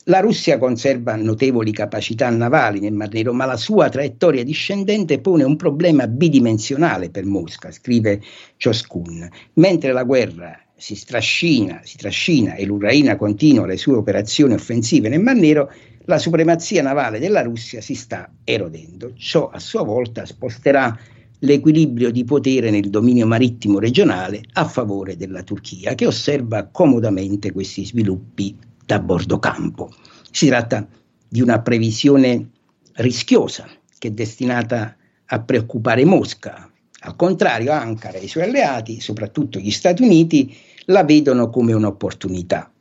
La 0.07 0.19
Russia 0.19 0.59
conserva 0.59 1.15
notevoli 1.15 1.71
capacità 1.71 2.29
navali 2.29 2.81
nel 2.81 2.93
Mar 2.93 3.13
Nero, 3.13 3.33
ma 3.33 3.45
la 3.45 3.57
sua 3.57 3.89
traiettoria 3.89 4.43
discendente 4.43 5.21
pone 5.21 5.45
un 5.45 5.55
problema 5.55 6.09
bidimensionale 6.09 7.09
per 7.09 7.25
Mosca, 7.25 7.71
scrive 7.71 8.21
Cioskun. 8.57 9.29
Mentre 9.55 9.93
la 9.93 10.03
guerra 10.03 10.59
si 10.75 10.97
strascina, 10.97 11.83
si 11.85 11.99
trascina 11.99 12.57
e 12.57 12.65
l'Ucraina 12.65 13.15
continua 13.15 13.65
le 13.65 13.77
sue 13.77 13.95
operazioni 13.95 14.55
offensive 14.55 15.09
nel 15.09 15.21
Mar 15.21 15.37
Nero, 15.37 15.71
la 16.07 16.19
supremazia 16.19 16.83
navale 16.83 17.21
della 17.21 17.43
Russia 17.43 17.81
si 17.81 17.95
sta 17.95 18.29
erodendo. 18.43 19.13
Ciò 19.15 19.51
a 19.51 19.61
sua 19.61 19.85
volta 19.85 20.27
sposterà 20.27 20.99
l'equilibrio 21.39 22.11
di 22.11 22.25
potere 22.25 22.71
nel 22.71 22.91
dominio 22.91 23.29
marittimo 23.29 23.79
regionale 23.79 24.41
a 24.55 24.65
favore 24.65 25.17
della 25.17 25.45
Turchia, 25.45 25.95
che 25.95 26.07
osserva 26.07 26.67
comodamente 26.73 27.53
questi 27.53 27.85
sviluppi 27.85 28.71
da 28.85 28.99
bordo 29.01 29.39
campo. 29.39 29.91
Si 30.31 30.47
tratta 30.47 30.87
di 31.29 31.41
una 31.41 31.61
previsione 31.61 32.51
rischiosa 32.95 33.69
che 33.99 34.09
è 34.09 34.11
destinata 34.11 34.97
a 35.27 35.41
preoccupare 35.41 36.05
Mosca. 36.05 36.71
Al 37.05 37.17
contrario, 37.17 37.73
Ankara 37.73 38.19
e 38.19 38.25
i 38.25 38.29
suoi 38.29 38.45
alleati, 38.45 39.01
soprattutto 39.01 39.59
gli 39.59 39.71
Stati 39.71 40.03
Uniti, 40.03 40.57
la 40.87 41.05
vedono 41.05 41.51
come 41.51 41.73
un'opportunità 41.73 42.73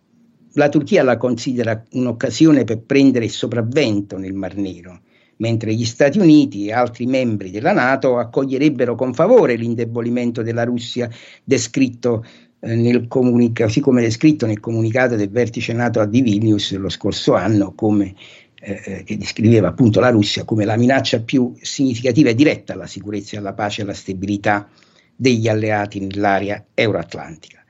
la 0.56 0.68
Turchia 0.68 1.04
la 1.04 1.18
considera 1.18 1.82
un'occasione 1.92 2.64
per 2.66 2.82
prendere 2.82 3.26
il 3.26 3.32
sopravvento 3.32 4.18
nel 4.18 4.34
Mar 4.34 4.58
Nero, 4.58 5.02
mentre 5.38 5.74
gli 5.74 5.86
Stati 5.86 6.20
Uniti 6.20 6.68
e 6.68 6.74
altri 6.74 7.06
membri 7.06 7.52
della 7.52 7.72
Nato 7.72 8.18
accoglierebbero 8.18 8.96
con 8.96 9.14
favore 9.14 9.56
l'indebolimento 9.56 10.42
della 10.42 10.66
Russia 10.66 11.10
descritto 11.44 12.26
eh, 12.62 13.08
comunica- 13.08 13.66
così 13.66 13.80
come 13.80 14.02
descritto 14.02 14.46
nel 14.46 14.60
comunicato 14.60 15.16
del 15.16 15.30
vertice 15.30 15.74
NATO 15.74 16.00
a 16.00 16.06
di 16.06 16.22
Vilnius 16.22 16.76
lo 16.78 16.90
scorso 16.90 17.34
anno, 17.34 17.74
come, 17.74 18.14
eh, 18.62 18.82
eh, 18.86 19.04
che 19.04 19.18
descriveva 19.18 19.70
appunto 19.70 20.00
la 20.00 20.10
Russia 20.10 20.46
come 20.46 20.66
la 20.66 20.78
minaccia 20.78 21.22
più 21.22 21.54
significativa 21.60 22.30
e 22.30 22.36
diretta 22.36 22.74
alla 22.74 22.88
sicurezza, 22.88 23.38
alla 23.38 23.54
pace 23.54 23.82
e 23.82 23.84
alla 23.84 23.94
stabilità 23.94 24.70
degli 25.16 25.48
alleati 25.48 26.00
nell'area 26.00 26.64
euroatlantica. 26.74 27.64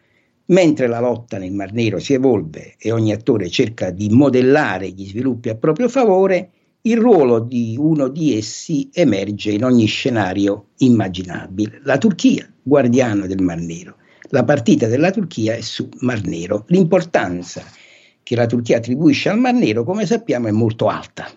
Mentre 0.47 0.87
la 0.87 0.99
lotta 0.99 1.37
nel 1.37 1.53
Mar 1.53 1.71
Nero 1.71 1.99
si 1.99 2.13
evolve 2.13 2.75
e 2.77 2.91
ogni 2.91 3.13
attore 3.13 3.49
cerca 3.49 3.89
di 3.89 4.09
modellare 4.09 4.89
gli 4.89 5.07
sviluppi 5.07 5.47
a 5.47 5.55
proprio 5.55 5.87
favore, 5.87 6.49
il 6.81 6.97
ruolo 6.97 7.39
di 7.39 7.77
uno 7.79 8.09
di 8.09 8.35
essi 8.35 8.89
emerge 8.91 9.51
in 9.51 9.63
ogni 9.63 9.85
scenario 9.85 10.69
immaginabile. 10.77 11.79
La 11.83 11.97
Turchia, 11.97 12.51
guardiano 12.61 13.27
del 13.27 13.41
Mar 13.41 13.59
Nero. 13.59 13.95
La 14.33 14.45
partita 14.45 14.87
della 14.87 15.11
Turchia 15.11 15.55
è 15.55 15.61
su 15.61 15.89
Mar 15.99 16.23
Nero. 16.23 16.63
L'importanza 16.67 17.65
che 18.23 18.35
la 18.37 18.45
Turchia 18.45 18.77
attribuisce 18.77 19.27
al 19.27 19.37
Mar 19.37 19.53
Nero, 19.53 19.83
come 19.83 20.05
sappiamo, 20.05 20.47
è 20.47 20.51
molto 20.51 20.87
alta. 20.87 21.29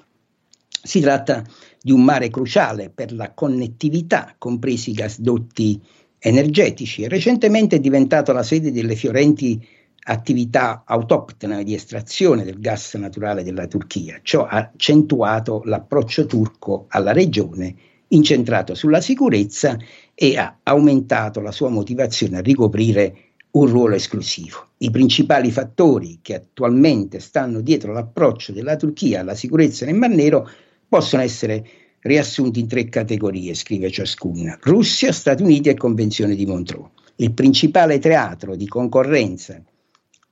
Si 0.68 1.00
tratta 1.00 1.42
di 1.82 1.90
un 1.90 2.04
mare 2.04 2.30
cruciale 2.30 2.90
per 2.90 3.12
la 3.12 3.32
connettività, 3.32 4.36
compresi 4.38 4.90
i 4.90 4.94
gasdotti 4.94 5.80
energetici 6.20 7.06
recentemente 7.08 7.76
è 7.76 7.80
diventato 7.80 8.32
la 8.32 8.42
sede 8.42 8.72
delle 8.72 8.94
fiorenti 8.94 9.62
attività 10.06 10.84
autoctone 10.86 11.64
di 11.64 11.74
estrazione 11.74 12.44
del 12.44 12.60
gas 12.60 12.94
naturale 12.94 13.42
della 13.42 13.66
Turchia. 13.66 14.20
Ciò 14.22 14.46
ha 14.46 14.70
accentuato 14.72 15.62
l'approccio 15.64 16.26
turco 16.26 16.86
alla 16.88 17.12
regione 17.12 17.74
incentrato 18.14 18.74
sulla 18.74 19.00
sicurezza 19.00 19.76
e 20.14 20.36
ha 20.36 20.58
aumentato 20.62 21.40
la 21.40 21.52
sua 21.52 21.68
motivazione 21.68 22.38
a 22.38 22.40
ricoprire 22.40 23.16
un 23.52 23.66
ruolo 23.66 23.94
esclusivo. 23.94 24.68
I 24.78 24.90
principali 24.90 25.50
fattori 25.50 26.18
che 26.22 26.34
attualmente 26.34 27.20
stanno 27.20 27.60
dietro 27.60 27.92
l'approccio 27.92 28.52
della 28.52 28.76
Turchia 28.76 29.20
alla 29.20 29.34
sicurezza 29.34 29.84
nel 29.84 29.94
Mar 29.94 30.10
Nero 30.10 30.48
possono 30.88 31.22
essere 31.22 31.66
riassunti 32.00 32.60
in 32.60 32.68
tre 32.68 32.88
categorie, 32.88 33.54
scrive 33.54 33.90
ciascuna, 33.90 34.58
Russia, 34.62 35.12
Stati 35.12 35.42
Uniti 35.42 35.68
e 35.68 35.74
Convenzione 35.74 36.34
di 36.34 36.46
Montreux. 36.46 36.90
Il 37.16 37.32
principale 37.32 37.98
teatro 37.98 38.56
di 38.56 38.66
concorrenza 38.66 39.62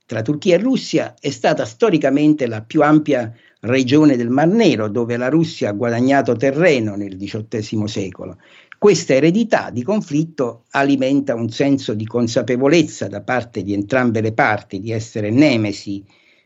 tra 0.05 0.21
Turchia 0.21 0.55
e 0.55 0.59
Russia 0.59 1.15
è 1.19 1.29
stata 1.29 1.65
storicamente 1.65 2.45
la 2.45 2.61
più 2.61 2.81
ampia 2.81 3.33
regione 3.63 4.17
del 4.17 4.29
Mar 4.29 4.47
Nero, 4.47 4.89
dove 4.89 5.17
la 5.17 5.29
Russia 5.29 5.69
ha 5.69 5.73
guadagnato 5.73 6.35
terreno 6.35 6.95
nel 6.95 7.17
XVIII 7.17 7.87
secolo. 7.87 8.37
Questa 8.77 9.13
eredità 9.13 9.69
di 9.69 9.83
conflitto 9.83 10.65
alimenta 10.71 11.35
un 11.35 11.49
senso 11.49 11.93
di 11.93 12.05
consapevolezza 12.05 13.07
da 13.07 13.21
parte 13.21 13.63
di 13.63 13.73
entrambe 13.73 14.19
le 14.19 14.33
parti 14.33 14.79
di 14.81 14.91
essere 14.91 15.29
nemesi 15.29 16.03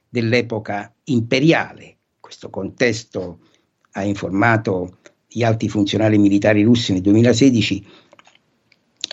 dell'epoca 0.07 0.93
imperiale. 1.05 1.95
Questo 2.19 2.49
contesto 2.49 3.39
ha 3.93 4.03
informato 4.03 4.97
gli 5.27 5.43
alti 5.43 5.67
funzionari 5.67 6.19
militari 6.19 6.61
russi 6.61 6.93
nel 6.93 7.01
2016 7.01 7.85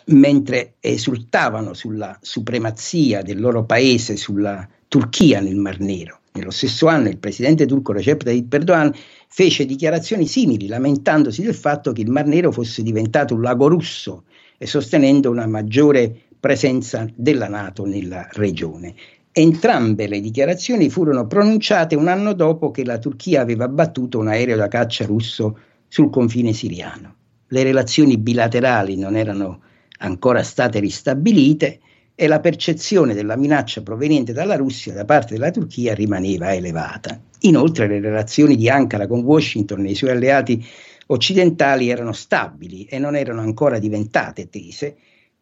mentre 0.07 0.75
esultavano 0.81 1.73
sulla 1.73 2.19
supremazia 2.21 3.23
del 3.23 3.41
loro 3.41 3.65
paese 3.65 4.17
sulla 4.17 4.69
Turchia 4.87 5.41
nel 5.41 5.57
Mar 5.57 5.81
Nero. 5.81 6.19
Nello 6.37 6.51
stesso 6.51 6.89
anno 6.89 7.09
il 7.09 7.19
presidente 7.19 7.65
turco 7.65 7.93
Recep 7.93 8.25
Tayyip 8.25 8.53
Erdogan 8.53 8.93
fece 9.29 9.65
dichiarazioni 9.67 10.27
simili, 10.27 10.67
lamentandosi 10.67 11.43
del 11.43 11.55
fatto 11.55 11.93
che 11.93 12.01
il 12.01 12.11
Mar 12.11 12.27
Nero 12.27 12.51
fosse 12.51 12.83
diventato 12.83 13.35
un 13.35 13.43
lago 13.43 13.69
russo 13.69 14.25
e 14.59 14.67
sostenendo 14.67 15.31
una 15.31 15.47
maggiore 15.47 16.13
presenza 16.41 17.07
della 17.15 17.47
Nato 17.47 17.85
nella 17.87 18.27
regione. 18.33 18.97
Entrambe 19.31 20.09
le 20.09 20.21
dichiarazioni 20.21 20.91
furono 20.91 21.29
pronunciate 21.29 21.95
un 21.95 22.09
anno 22.09 22.33
dopo 22.33 22.73
che 22.73 22.85
la 22.85 22.99
Turchia 22.99 23.41
aveva 23.41 23.67
abbattuto 23.67 24.19
un 24.19 24.27
aereo 24.27 24.57
da 24.57 24.67
caccia 24.67 25.07
russo 25.07 25.57
sul 25.87 26.11
confine 26.11 26.53
siriano. 26.53 27.15
Le 27.47 27.63
relazioni 27.63 28.19
bilaterali 28.19 28.97
non 28.97 29.15
erano 29.15 29.61
ancora 29.99 30.43
state 30.43 30.81
ristabilite, 30.81 31.79
e 32.15 32.27
la 32.27 32.41
percezione 32.41 33.15
della 33.15 33.37
minaccia 33.37 33.83
proveniente 33.83 34.33
dalla 34.33 34.57
Russia 34.57 34.93
da 34.93 35.05
parte 35.05 35.35
della 35.35 35.51
Turchia 35.51 35.95
rimaneva 35.95 36.55
elevata. 36.55 37.21
Inoltre 37.41 37.89
le 37.89 38.01
relazioni 38.01 38.57
di 38.57 38.69
Ankara 38.69 39.07
con 39.07 39.21
Washington 39.21 39.85
e 39.85 39.91
i 39.91 39.95
suoi 39.95 40.11
alleati 40.11 40.65
occidentali 41.07 41.91
erano 41.91 42.13
stabili 42.13 42.85
e 42.85 42.99
non 42.99 43.17
erano 43.17 43.41
ancora 43.41 43.79
diventate 43.79 44.49
tese, 44.49 44.97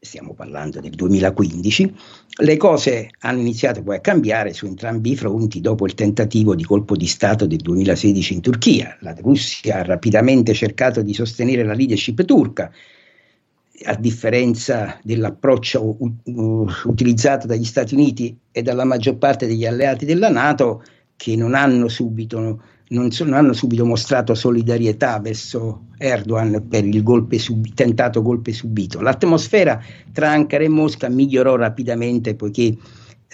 stiamo 0.05 0.35
parlando 0.35 0.81
del 0.81 0.91
2015, 0.91 1.95
le 2.41 2.57
cose 2.57 3.11
hanno 3.21 3.41
iniziato 3.41 3.83
poi 3.85 3.97
a 3.97 4.01
cambiare 4.01 4.53
su 4.53 4.67
entrambi 4.67 5.13
i 5.13 5.17
fronti 5.17 5.61
dopo 5.61 5.87
il 5.87 5.95
tentativo 5.95 6.57
di 6.57 6.65
colpo 6.65 6.97
di 6.97 7.07
Stato 7.07 7.47
del 7.47 7.59
2016 7.59 8.35
in 8.35 8.41
Turchia. 8.41 8.97
La 9.01 9.15
Russia 9.21 9.77
ha 9.77 9.85
rapidamente 9.85 10.55
cercato 10.55 11.03
di 11.03 11.15
sostenere 11.15 11.63
la 11.63 11.75
leadership 11.75 12.25
turca, 12.25 12.73
a 13.85 13.95
differenza 13.95 14.99
dell'approccio 15.03 15.97
uh, 15.99 16.69
utilizzato 16.85 17.47
dagli 17.47 17.65
Stati 17.65 17.95
Uniti 17.95 18.37
e 18.51 18.63
dalla 18.63 18.85
maggior 18.85 19.17
parte 19.17 19.47
degli 19.47 19.67
alleati 19.67 20.05
della 20.05 20.31
Nato, 20.31 20.83
che 21.17 21.37
non 21.37 21.55
hanno 21.55 21.89
subito 21.89 22.61
non, 22.93 23.11
so, 23.11 23.25
non, 23.25 23.35
hanno 23.35 23.53
subito 23.53 23.85
mostrato 23.85 24.35
solidarietà 24.35 25.19
verso 25.19 25.87
Erdogan 25.99 26.67
per 26.69 26.85
il 26.85 27.03
golpe 27.03 27.39
sub, 27.39 27.73
tentato 27.75 28.23
golpe 28.23 28.53
subito. 28.53 29.01
L'atmosfera 29.01 29.83
tra 30.13 30.31
Ankara 30.31 30.65
e 30.65 30.69
Mosca 30.69 31.09
migliorò 31.09 31.57
rapidamente 31.57 32.35
poiché 32.35 32.77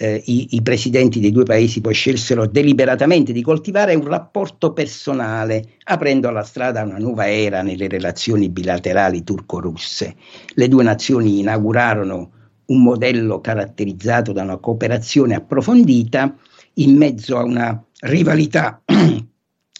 eh, 0.01 0.23
i, 0.27 0.47
i, 0.51 0.61
presidenti 0.61 1.19
dei 1.19 1.31
due 1.31 1.43
paesi 1.43 1.81
poi 1.81 1.93
scelsero 1.93 2.47
deliberatamente 2.47 3.33
di 3.33 3.41
coltivare 3.41 3.95
un 3.95 4.07
rapporto 4.07 4.71
personale, 4.71 5.73
aprendo 5.83 6.29
la 6.29 6.43
strada 6.43 6.79
a 6.79 6.85
una 6.85 6.99
nuova 6.99 7.29
era 7.29 7.61
nelle 7.61 7.89
relazioni 7.89 8.47
bilaterali 8.47 9.25
turco-russe. 9.25 10.15
Le 10.53 10.67
due 10.69 10.83
nazioni 10.83 11.39
inaugurarono 11.39 12.31
un 12.67 12.81
modello 12.81 13.41
caratterizzato 13.41 14.31
da 14.31 14.43
una 14.43 14.57
cooperazione 14.57 15.35
approfondita 15.35 16.33
in 16.75 16.95
mezzo 16.95 17.37
a 17.37 17.43
una 17.43 17.83
rivalità 18.01 18.81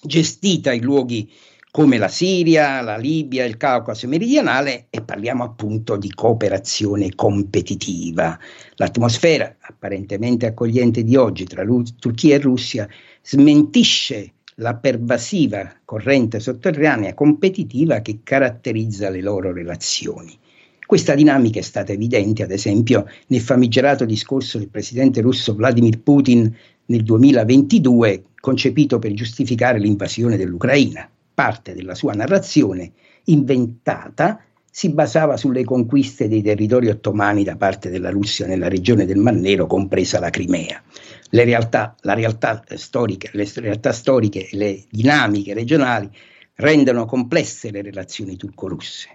gestita 0.04 0.74
in 0.74 0.82
luoghi 0.82 1.32
come 1.72 2.00
la 2.00 2.08
Siria, 2.08 2.82
la 2.82 2.98
Libia, 2.98 3.46
il 3.46 3.58
Caucaso 3.58 4.08
meridionale 4.08 4.88
e 4.90 5.02
parliamo 5.02 5.44
appunto 5.44 5.98
di 5.98 6.12
cooperazione 6.12 7.14
competitiva. 7.14 8.38
L'atmosfera 8.76 9.56
apparentemente 9.60 10.48
accogliente 10.48 11.04
di 11.04 11.16
oggi 11.16 11.46
tra 11.46 11.64
Lu- 11.64 11.84
Turchia 12.00 12.36
e 12.36 12.40
Russia 12.40 12.88
smentisce 13.22 14.34
la 14.56 14.76
pervasiva 14.76 15.72
corrente 15.86 16.40
sotterranea 16.40 17.14
competitiva 17.14 18.00
che 18.00 18.22
caratterizza 18.24 19.10
le 19.10 19.22
loro 19.22 19.54
relazioni. 19.54 20.38
Questa 20.86 21.14
dinamica 21.14 21.60
è 21.60 21.62
stata 21.62 21.92
evidente, 21.92 22.42
ad 22.42 22.52
esempio, 22.52 23.06
nel 23.28 23.42
famigerato 23.42 24.06
discorso 24.06 24.58
del 24.58 24.70
presidente 24.70 25.22
russo 25.22 25.54
Vladimir 25.54 26.00
Putin 26.00 26.52
nel 26.86 27.04
2022 27.04 28.24
concepito 28.40 28.98
per 28.98 29.14
giustificare 29.14 29.78
l'invasione 29.78 30.36
dell'Ucraina. 30.36 31.08
Parte 31.40 31.74
della 31.74 31.96
sua 31.96 32.12
narrazione, 32.12 32.92
inventata, 33.28 34.44
si 34.70 34.90
basava 34.90 35.38
sulle 35.38 35.64
conquiste 35.64 36.28
dei 36.28 36.42
territori 36.42 36.90
ottomani 36.90 37.46
da 37.46 37.56
parte 37.56 37.90
della 37.90 38.10
Russia 38.10 38.46
nella 38.46 38.68
regione 38.68 39.06
del 39.06 39.20
Mar 39.20 39.36
Nero, 39.36 39.66
compresa 39.66 40.20
la 40.20 40.32
Crimea. 40.32 40.84
Le 41.30 41.44
realtà, 41.46 41.96
la 42.02 42.14
realtà 42.14 42.62
storica, 42.76 43.30
le 43.32 43.50
realtà 43.56 43.94
storiche 43.94 44.50
e 44.50 44.58
le 44.58 44.84
dinamiche 44.90 45.54
regionali 45.54 46.10
rendono 46.56 47.06
complesse 47.06 47.72
le 47.72 47.84
relazioni 47.84 48.36
turco-russe. 48.36 49.08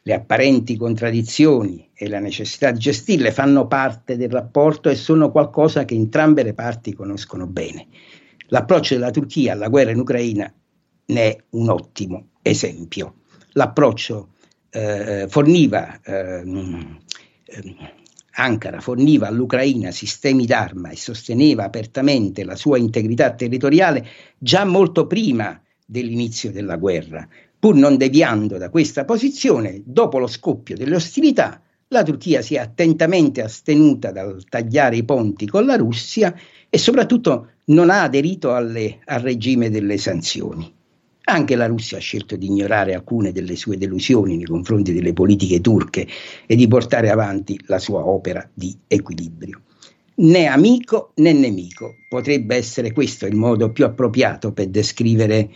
Le 0.00 0.14
apparenti 0.14 0.76
contraddizioni 0.76 1.90
e 1.92 2.08
la 2.08 2.20
necessità 2.20 2.70
di 2.70 2.78
gestirle 2.78 3.32
fanno 3.32 3.66
parte 3.66 4.16
del 4.16 4.30
rapporto 4.30 4.90
e 4.90 4.94
sono 4.94 5.32
qualcosa 5.32 5.84
che 5.84 5.96
entrambe 5.96 6.44
le 6.44 6.54
parti 6.54 6.94
conoscono 6.94 7.48
bene. 7.48 7.88
L'approccio 8.50 8.94
della 8.94 9.10
Turchia 9.10 9.54
alla 9.54 9.66
guerra 9.66 9.90
in 9.90 9.98
Ucraina 9.98 10.54
ne 11.06 11.20
è 11.22 11.44
un 11.50 11.68
ottimo 11.68 12.28
esempio. 12.42 13.20
L'approccio 13.52 14.30
eh, 14.70 15.26
forniva, 15.28 16.00
eh, 16.02 16.42
eh, 17.44 17.76
Ankara 18.36 18.80
forniva 18.80 19.28
all'Ucraina 19.28 19.92
sistemi 19.92 20.44
d'arma 20.44 20.90
e 20.90 20.96
sosteneva 20.96 21.64
apertamente 21.64 22.44
la 22.44 22.56
sua 22.56 22.78
integrità 22.78 23.32
territoriale 23.32 24.04
già 24.36 24.64
molto 24.64 25.06
prima 25.06 25.60
dell'inizio 25.86 26.50
della 26.50 26.76
guerra. 26.76 27.26
Pur 27.58 27.76
non 27.76 27.96
deviando 27.96 28.58
da 28.58 28.70
questa 28.70 29.04
posizione, 29.04 29.82
dopo 29.84 30.18
lo 30.18 30.26
scoppio 30.26 30.76
delle 30.76 30.96
ostilità, 30.96 31.62
la 31.88 32.02
Turchia 32.02 32.42
si 32.42 32.56
è 32.56 32.58
attentamente 32.58 33.40
astenuta 33.40 34.10
dal 34.10 34.44
tagliare 34.48 34.96
i 34.96 35.04
ponti 35.04 35.46
con 35.46 35.64
la 35.64 35.76
Russia 35.76 36.34
e 36.68 36.76
soprattutto 36.76 37.50
non 37.66 37.88
ha 37.88 38.02
aderito 38.02 38.52
alle, 38.52 38.98
al 39.04 39.20
regime 39.20 39.70
delle 39.70 39.96
sanzioni. 39.96 40.82
Anche 41.26 41.56
la 41.56 41.66
Russia 41.66 41.96
ha 41.96 42.00
scelto 42.00 42.36
di 42.36 42.46
ignorare 42.46 42.94
alcune 42.94 43.32
delle 43.32 43.56
sue 43.56 43.78
delusioni 43.78 44.36
nei 44.36 44.44
confronti 44.44 44.92
delle 44.92 45.14
politiche 45.14 45.60
turche 45.60 46.06
e 46.46 46.54
di 46.54 46.68
portare 46.68 47.08
avanti 47.08 47.58
la 47.66 47.78
sua 47.78 48.06
opera 48.06 48.46
di 48.52 48.76
equilibrio. 48.86 49.62
Né 50.16 50.46
amico 50.46 51.12
né 51.16 51.32
nemico 51.32 51.96
potrebbe 52.08 52.54
essere 52.54 52.92
questo 52.92 53.26
il 53.26 53.34
modo 53.34 53.72
più 53.72 53.84
appropriato 53.84 54.52
per 54.52 54.68
descrivere 54.68 55.50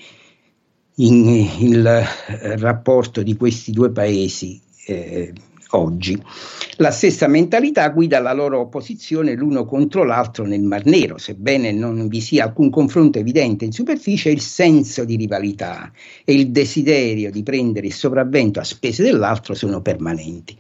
in, 0.97 1.29
il 1.61 1.87
eh, 1.87 2.57
rapporto 2.57 3.23
di 3.23 3.37
questi 3.37 3.71
due 3.71 3.91
paesi 3.91 4.61
eh, 4.87 5.33
oggi. 5.71 6.21
La 6.77 6.91
stessa 6.91 7.27
mentalità 7.27 7.89
guida 7.91 8.21
la 8.21 8.33
loro 8.33 8.69
posizione 8.69 9.35
l'uno 9.35 9.65
contro 9.65 10.05
l'altro 10.05 10.45
nel 10.45 10.63
Mar 10.63 10.85
Nero, 10.87 11.19
sebbene 11.19 11.73
non 11.73 12.07
vi 12.09 12.21
sia 12.21 12.45
alcun 12.45 12.71
confronto 12.71 13.19
evidente 13.19 13.65
in 13.65 13.73
superficie, 13.73 14.31
il 14.31 14.41
senso 14.41 15.05
di 15.05 15.17
rivalità 15.17 15.91
e 16.25 16.35
il 16.35 16.51
desiderio 16.51 17.31
di 17.31 17.43
prendere 17.43 17.87
il 17.87 17.95
sopravvento 17.95 18.61
a 18.61 18.65
spese 18.65 19.03
dell'altro 19.03 19.55
sono 19.55 19.81
permanenti. 19.81 20.57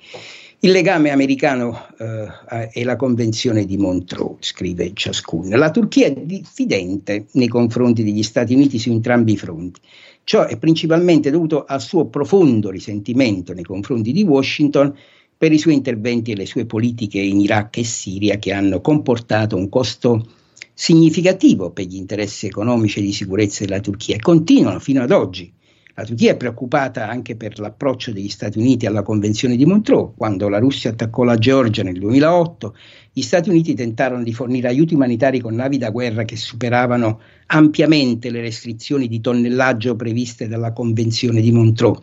Il 0.60 0.72
legame 0.72 1.10
americano 1.10 1.86
eh, 1.98 2.68
e 2.72 2.82
la 2.82 2.96
Convenzione 2.96 3.64
di 3.64 3.76
Montreux, 3.76 4.38
scrive 4.40 4.90
ciascuno. 4.92 5.56
La 5.56 5.70
Turchia 5.70 6.08
è 6.08 6.12
diffidente 6.12 7.26
nei 7.34 7.46
confronti 7.46 8.02
degli 8.02 8.24
Stati 8.24 8.54
Uniti 8.54 8.80
su 8.80 8.90
entrambi 8.90 9.34
i 9.34 9.36
fronti. 9.36 9.80
Ciò 10.28 10.44
è 10.44 10.58
principalmente 10.58 11.30
dovuto 11.30 11.64
al 11.64 11.80
suo 11.80 12.08
profondo 12.08 12.68
risentimento 12.68 13.54
nei 13.54 13.64
confronti 13.64 14.12
di 14.12 14.24
Washington 14.24 14.94
per 15.34 15.52
i 15.52 15.58
suoi 15.58 15.72
interventi 15.72 16.32
e 16.32 16.36
le 16.36 16.44
sue 16.44 16.66
politiche 16.66 17.18
in 17.18 17.40
Iraq 17.40 17.78
e 17.78 17.84
Siria 17.84 18.36
che 18.36 18.52
hanno 18.52 18.82
comportato 18.82 19.56
un 19.56 19.70
costo 19.70 20.28
significativo 20.74 21.70
per 21.70 21.86
gli 21.86 21.96
interessi 21.96 22.44
economici 22.44 22.98
e 22.98 23.02
di 23.04 23.12
sicurezza 23.14 23.64
della 23.64 23.80
Turchia 23.80 24.16
e 24.16 24.20
continuano 24.20 24.80
fino 24.80 25.00
ad 25.00 25.12
oggi 25.12 25.50
la 25.98 26.04
Turchia 26.04 26.30
è 26.30 26.36
preoccupata 26.36 27.08
anche 27.08 27.34
per 27.34 27.58
l'approccio 27.58 28.12
degli 28.12 28.28
Stati 28.28 28.56
Uniti 28.56 28.86
alla 28.86 29.02
Convenzione 29.02 29.56
di 29.56 29.66
Montreux. 29.66 30.12
Quando 30.16 30.48
la 30.48 30.60
Russia 30.60 30.90
attaccò 30.90 31.24
la 31.24 31.36
Georgia 31.38 31.82
nel 31.82 31.98
2008, 31.98 32.76
gli 33.12 33.20
Stati 33.20 33.48
Uniti 33.48 33.74
tentarono 33.74 34.22
di 34.22 34.32
fornire 34.32 34.68
aiuti 34.68 34.94
umanitari 34.94 35.40
con 35.40 35.56
navi 35.56 35.76
da 35.76 35.90
guerra 35.90 36.22
che 36.22 36.36
superavano 36.36 37.20
ampiamente 37.46 38.30
le 38.30 38.40
restrizioni 38.40 39.08
di 39.08 39.20
tonnellaggio 39.20 39.96
previste 39.96 40.46
dalla 40.46 40.72
Convenzione 40.72 41.40
di 41.40 41.50
Montreux. 41.50 41.98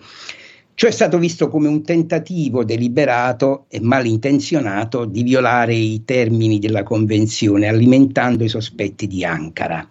Ciò 0.73 0.87
è 0.87 0.91
stato 0.91 1.17
visto 1.17 1.47
come 1.47 1.69
un 1.69 1.81
tentativo 1.81 2.65
deliberato 2.65 3.63
e 3.69 3.79
malintenzionato 3.79 5.05
di 5.05 5.23
violare 5.23 5.73
i 5.73 6.03
termini 6.03 6.59
della 6.59 6.83
Convenzione, 6.83 7.69
alimentando 7.69 8.43
i 8.43 8.49
sospetti 8.49 9.07
di 9.07 9.23
Ankara. 9.23 9.87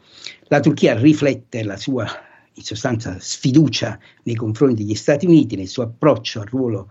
La 0.48 0.60
Turchia 0.60 0.94
riflette 0.94 1.62
la 1.62 1.78
sua 1.78 2.06
in 2.54 2.62
sostanza 2.62 3.16
sfiducia 3.18 3.98
nei 4.24 4.34
confronti 4.34 4.84
degli 4.84 4.94
Stati 4.94 5.26
Uniti 5.26 5.56
nel 5.56 5.68
suo 5.68 5.82
approccio 5.84 6.40
al 6.40 6.46
ruolo 6.46 6.90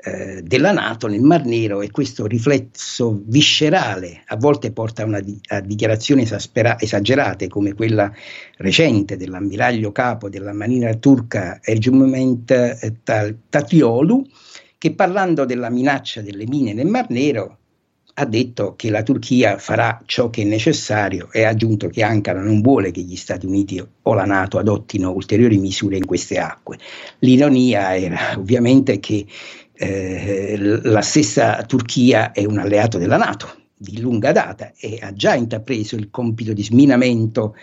eh, 0.00 0.42
della 0.42 0.70
Nato 0.70 1.08
nel 1.08 1.22
Mar 1.22 1.44
Nero 1.44 1.82
e 1.82 1.90
questo 1.90 2.26
riflesso 2.26 3.20
viscerale 3.24 4.22
a 4.26 4.36
volte 4.36 4.70
porta 4.70 5.02
a, 5.02 5.06
una 5.06 5.20
di- 5.20 5.40
a 5.48 5.60
dichiarazioni 5.60 6.22
esaspera- 6.22 6.78
esagerate 6.78 7.48
come 7.48 7.74
quella 7.74 8.12
recente 8.58 9.16
dell'ammiraglio 9.16 9.90
capo 9.90 10.28
della 10.28 10.52
marina 10.52 10.94
turca 10.94 11.58
Ercüment 11.62 13.02
Tatiolu 13.48 14.24
che 14.78 14.94
parlando 14.94 15.44
della 15.44 15.68
minaccia 15.70 16.22
delle 16.22 16.46
mine 16.46 16.72
nel 16.72 16.86
Mar 16.86 17.10
Nero 17.10 17.58
ha 18.20 18.24
detto 18.24 18.74
che 18.74 18.90
la 18.90 19.04
Turchia 19.04 19.58
farà 19.58 20.02
ciò 20.04 20.28
che 20.28 20.42
è 20.42 20.44
necessario 20.44 21.28
e 21.30 21.44
ha 21.44 21.50
aggiunto 21.50 21.88
che 21.88 22.02
Ankara 22.02 22.42
non 22.42 22.60
vuole 22.60 22.90
che 22.90 23.00
gli 23.00 23.14
Stati 23.14 23.46
Uniti 23.46 23.80
o 24.02 24.14
la 24.14 24.24
Nato 24.24 24.58
adottino 24.58 25.12
ulteriori 25.12 25.56
misure 25.58 25.96
in 25.96 26.04
queste 26.04 26.38
acque. 26.38 26.78
L'ironia 27.20 27.96
era 27.96 28.34
ovviamente 28.36 28.98
che 28.98 29.24
eh, 29.72 30.56
la 30.82 31.02
stessa 31.02 31.62
Turchia 31.62 32.32
è 32.32 32.44
un 32.44 32.58
alleato 32.58 32.98
della 32.98 33.16
Nato 33.16 33.54
di 33.76 34.00
lunga 34.00 34.32
data 34.32 34.72
e 34.76 34.98
ha 35.00 35.12
già 35.12 35.34
intrapreso 35.34 35.94
il 35.94 36.10
compito 36.10 36.52
di 36.52 36.64
sminamento 36.64 37.54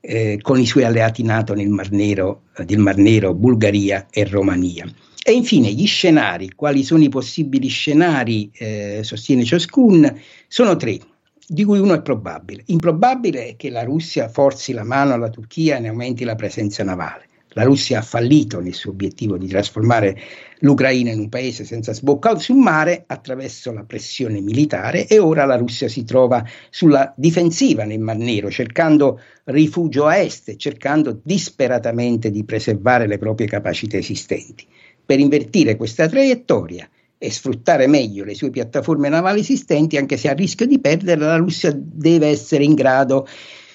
eh, 0.00 0.40
con 0.42 0.58
i 0.58 0.66
suoi 0.66 0.82
alleati 0.82 1.22
NATO 1.22 1.54
nel 1.54 1.68
Mar 1.68 1.92
Nero, 1.92 2.42
eh, 2.56 2.64
del 2.64 2.78
Mar 2.78 2.96
Nero, 2.96 3.32
Bulgaria 3.32 4.08
e 4.10 4.24
Romania. 4.24 4.92
E 5.26 5.32
infine 5.32 5.72
gli 5.72 5.86
scenari, 5.86 6.50
quali 6.54 6.82
sono 6.82 7.02
i 7.02 7.08
possibili 7.08 7.68
scenari, 7.68 8.50
eh, 8.52 9.00
sostiene 9.02 9.42
ciascun, 9.42 10.20
sono 10.46 10.76
tre, 10.76 10.98
di 11.46 11.64
cui 11.64 11.78
uno 11.78 11.94
è 11.94 12.02
probabile. 12.02 12.62
Improbabile 12.66 13.46
è 13.46 13.56
che 13.56 13.70
la 13.70 13.84
Russia 13.84 14.28
forzi 14.28 14.74
la 14.74 14.84
mano 14.84 15.14
alla 15.14 15.30
Turchia 15.30 15.78
e 15.78 15.80
ne 15.80 15.88
aumenti 15.88 16.24
la 16.24 16.34
presenza 16.34 16.84
navale. 16.84 17.28
La 17.54 17.62
Russia 17.62 18.00
ha 18.00 18.02
fallito 18.02 18.60
nel 18.60 18.74
suo 18.74 18.90
obiettivo 18.90 19.38
di 19.38 19.46
trasformare 19.46 20.14
l'Ucraina 20.58 21.10
in 21.12 21.20
un 21.20 21.28
paese 21.30 21.64
senza 21.64 21.94
sbocca 21.94 22.36
sul 22.36 22.56
mare 22.56 23.04
attraverso 23.06 23.72
la 23.72 23.84
pressione 23.84 24.42
militare 24.42 25.06
e 25.06 25.18
ora 25.20 25.46
la 25.46 25.56
Russia 25.56 25.88
si 25.88 26.04
trova 26.04 26.44
sulla 26.68 27.14
difensiva 27.16 27.84
nel 27.84 28.00
Mar 28.00 28.18
Nero, 28.18 28.50
cercando 28.50 29.20
rifugio 29.44 30.04
a 30.04 30.18
est 30.18 30.50
e 30.50 30.56
cercando 30.58 31.18
disperatamente 31.22 32.30
di 32.30 32.44
preservare 32.44 33.06
le 33.06 33.16
proprie 33.16 33.46
capacità 33.46 33.96
esistenti. 33.96 34.66
Per 35.06 35.18
invertire 35.18 35.76
questa 35.76 36.08
traiettoria 36.08 36.88
e 37.18 37.30
sfruttare 37.30 37.86
meglio 37.86 38.24
le 38.24 38.34
sue 38.34 38.50
piattaforme 38.50 39.08
navali 39.08 39.40
esistenti, 39.40 39.96
anche 39.96 40.16
se 40.16 40.28
a 40.28 40.32
rischio 40.32 40.66
di 40.66 40.78
perderla, 40.78 41.26
la 41.26 41.36
Russia 41.36 41.72
deve 41.74 42.28
essere 42.28 42.64
in 42.64 42.74
grado 42.74 43.26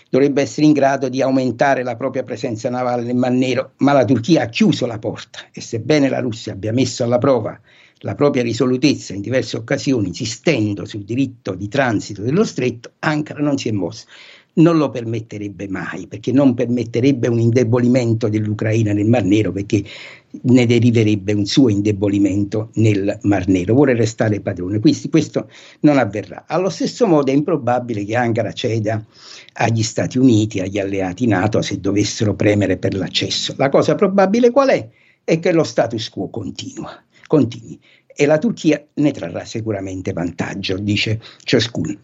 dovrebbe 0.09 0.41
essere 0.41 0.65
in 0.65 0.73
grado 0.73 1.07
di 1.07 1.21
aumentare 1.21 1.83
la 1.83 1.95
propria 1.95 2.23
presenza 2.23 2.67
navale 2.69 3.03
nel 3.03 3.15
Mar 3.15 3.31
Nero, 3.31 3.73
ma 3.77 3.93
la 3.93 4.05
Turchia 4.05 4.43
ha 4.43 4.47
chiuso 4.47 4.87
la 4.87 4.97
porta 4.97 5.41
e 5.51 5.61
sebbene 5.61 6.09
la 6.09 6.19
Russia 6.19 6.53
abbia 6.53 6.73
messo 6.73 7.03
alla 7.03 7.19
prova 7.19 7.59
la 8.03 8.15
propria 8.15 8.43
risolutezza 8.43 9.13
in 9.13 9.21
diverse 9.21 9.57
occasioni, 9.57 10.07
insistendo 10.07 10.85
sul 10.85 11.03
diritto 11.03 11.53
di 11.53 11.67
transito 11.67 12.21
dello 12.21 12.45
stretto, 12.45 12.93
Ankara 12.99 13.41
non 13.41 13.57
si 13.57 13.67
è 13.67 13.71
mossa 13.71 14.05
non 14.59 14.77
lo 14.77 14.89
permetterebbe 14.89 15.67
mai, 15.67 16.07
perché 16.07 16.31
non 16.31 16.53
permetterebbe 16.53 17.27
un 17.27 17.39
indebolimento 17.39 18.29
dell'Ucraina 18.29 18.93
nel 18.93 19.07
Mar 19.07 19.23
Nero, 19.23 19.51
perché 19.51 19.83
ne 20.41 20.65
deriverebbe 20.65 21.33
un 21.33 21.45
suo 21.45 21.69
indebolimento 21.69 22.69
nel 22.75 23.17
Mar 23.23 23.47
Nero. 23.47 23.73
Vuole 23.73 23.95
restare 23.95 24.41
padrone, 24.41 24.79
quindi 24.79 25.09
questo 25.09 25.49
non 25.81 25.97
avverrà. 25.97 26.45
Allo 26.47 26.69
stesso 26.69 27.07
modo 27.07 27.31
è 27.31 27.33
improbabile 27.33 28.05
che 28.05 28.15
Ankara 28.15 28.51
ceda 28.51 29.03
agli 29.53 29.83
Stati 29.83 30.17
Uniti, 30.17 30.59
agli 30.59 30.79
alleati 30.79 31.25
NATO, 31.25 31.61
se 31.61 31.79
dovessero 31.79 32.35
premere 32.35 32.77
per 32.77 32.93
l'accesso. 32.93 33.53
La 33.57 33.69
cosa 33.69 33.95
probabile 33.95 34.51
qual 34.51 34.69
è? 34.69 34.89
È 35.23 35.39
che 35.39 35.51
lo 35.51 35.63
status 35.63 36.09
quo 36.09 36.29
continua, 36.29 36.91
continui 37.27 37.79
e 38.05 38.25
la 38.25 38.37
Turchia 38.37 38.85
ne 38.95 39.11
trarrà 39.11 39.45
sicuramente 39.45 40.11
vantaggio, 40.11 40.77
dice 40.77 41.21
ciascuno. 41.43 41.95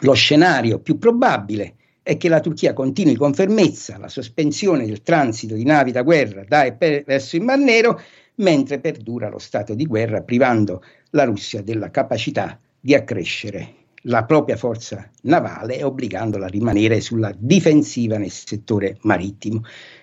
Lo 0.00 0.12
scenario 0.14 0.80
più 0.80 0.98
probabile 0.98 1.74
è 2.04 2.18
che 2.18 2.28
la 2.28 2.40
Turchia 2.40 2.74
continui 2.74 3.16
con 3.16 3.32
fermezza 3.32 3.96
la 3.96 4.08
sospensione 4.08 4.84
del 4.84 5.00
transito 5.02 5.54
di 5.54 5.64
navi 5.64 5.90
da 5.90 6.02
guerra 6.02 6.44
da 6.46 6.64
e 6.64 6.74
per, 6.74 7.02
verso 7.02 7.34
il 7.36 7.42
Mar 7.42 7.58
Nero, 7.58 7.98
mentre 8.36 8.78
perdura 8.78 9.30
lo 9.30 9.38
stato 9.38 9.74
di 9.74 9.86
guerra, 9.86 10.20
privando 10.20 10.84
la 11.10 11.24
Russia 11.24 11.62
della 11.62 11.90
capacità 11.90 12.60
di 12.78 12.94
accrescere 12.94 13.76
la 14.02 14.24
propria 14.24 14.56
forza 14.58 15.08
navale 15.22 15.78
e 15.78 15.82
obbligandola 15.82 16.44
a 16.44 16.50
rimanere 16.50 17.00
sulla 17.00 17.32
difensiva 17.34 18.18
nel 18.18 18.30
settore 18.30 18.98
marittimo. 19.00 19.62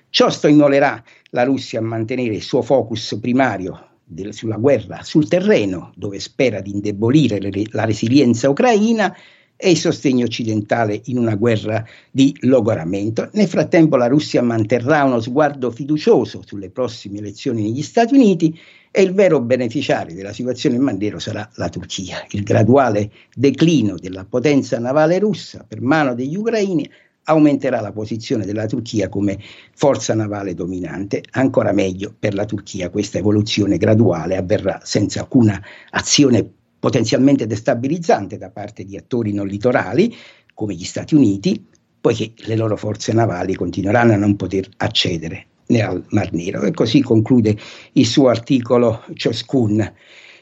Ciò 0.09 0.31
stimolerà 0.31 1.03
la 1.29 1.43
Russia 1.43 1.77
a 1.77 1.83
mantenere 1.83 2.33
il 2.33 2.41
suo 2.41 2.63
focus 2.63 3.19
primario 3.21 3.89
del, 4.03 4.33
sulla 4.33 4.57
guerra 4.57 5.03
sul 5.03 5.27
terreno, 5.27 5.91
dove 5.95 6.19
spera 6.19 6.61
di 6.61 6.71
indebolire 6.71 7.39
le, 7.39 7.51
la 7.69 7.85
resilienza 7.85 8.49
ucraina 8.49 9.15
e 9.63 9.69
il 9.69 9.77
sostegno 9.77 10.25
occidentale 10.25 10.99
in 11.05 11.19
una 11.19 11.35
guerra 11.35 11.85
di 12.09 12.35
logoramento. 12.41 13.29
Nel 13.33 13.47
frattempo 13.47 13.95
la 13.95 14.07
Russia 14.07 14.41
manterrà 14.41 15.03
uno 15.03 15.19
sguardo 15.19 15.69
fiducioso 15.69 16.41
sulle 16.43 16.71
prossime 16.71 17.19
elezioni 17.19 17.61
negli 17.61 17.83
Stati 17.83 18.15
Uniti 18.15 18.57
e 18.89 19.03
il 19.03 19.13
vero 19.13 19.39
beneficiario 19.39 20.15
della 20.15 20.33
situazione 20.33 20.77
in 20.77 20.81
Mandero 20.81 21.19
sarà 21.19 21.47
la 21.55 21.69
Turchia. 21.69 22.25
Il 22.31 22.41
graduale 22.41 23.11
declino 23.35 23.97
della 23.97 24.25
potenza 24.25 24.79
navale 24.79 25.19
russa 25.19 25.63
per 25.67 25.79
mano 25.79 26.15
degli 26.15 26.35
ucraini 26.35 26.89
aumenterà 27.25 27.81
la 27.81 27.91
posizione 27.91 28.45
della 28.45 28.65
Turchia 28.65 29.09
come 29.09 29.37
forza 29.75 30.15
navale 30.15 30.55
dominante. 30.55 31.23
Ancora 31.33 31.71
meglio 31.71 32.15
per 32.17 32.33
la 32.33 32.45
Turchia 32.45 32.89
questa 32.89 33.19
evoluzione 33.19 33.77
graduale 33.77 34.37
avverrà 34.37 34.79
senza 34.83 35.19
alcuna 35.19 35.61
azione 35.91 36.53
potenzialmente 36.81 37.45
destabilizzante 37.45 38.39
da 38.39 38.49
parte 38.49 38.83
di 38.83 38.97
attori 38.97 39.31
non 39.33 39.45
litorali 39.45 40.13
come 40.55 40.73
gli 40.73 40.83
Stati 40.83 41.13
Uniti, 41.13 41.63
poiché 42.01 42.33
le 42.35 42.55
loro 42.55 42.75
forze 42.75 43.13
navali 43.13 43.53
continueranno 43.53 44.13
a 44.13 44.17
non 44.17 44.35
poter 44.35 44.67
accedere 44.77 45.45
al 45.79 46.03
Mar 46.09 46.33
Nero. 46.33 46.63
E 46.63 46.71
così 46.71 47.01
conclude 47.01 47.55
il 47.93 48.05
suo 48.05 48.29
articolo 48.29 49.03
ciascun. 49.13 49.93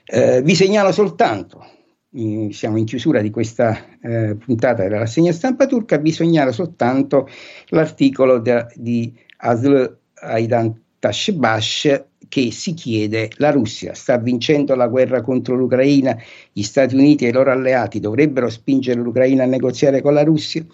Eh, 0.06 0.41
vi 0.41 0.56
segnalo 0.56 0.93
soltanto, 0.93 1.63
in, 2.12 2.54
siamo 2.54 2.78
in 2.78 2.86
chiusura 2.86 3.21
di 3.21 3.30
questa 3.30 3.99
eh, 4.02 4.36
puntata 4.36 4.84
della 4.84 4.99
rassegna 4.99 5.34
stampa 5.34 5.65
turca, 5.65 5.97
vi 5.97 6.13
segnalo 6.13 6.54
soltanto 6.54 7.28
l'articolo 7.67 8.39
de, 8.39 8.65
di 8.75 9.13
Asl 9.38 9.97
Aidan 10.15 10.73
Tashbash 10.99 12.08
che 12.29 12.51
si 12.51 12.73
chiede 12.73 13.31
la 13.37 13.51
Russia 13.51 13.93
sta 13.93 14.17
vincendo 14.17 14.75
la 14.75 14.87
guerra 14.87 15.21
contro 15.21 15.55
l'Ucraina, 15.55 16.15
gli 16.53 16.61
Stati 16.61 16.95
Uniti 16.95 17.25
e 17.25 17.29
i 17.29 17.33
loro 17.33 17.51
alleati 17.51 17.99
dovrebbero 17.99 18.49
spingere 18.49 19.01
l'Ucraina 19.01 19.43
a 19.43 19.47
negoziare 19.47 20.01
con 20.01 20.13
la 20.13 20.23
Russia. 20.23 20.65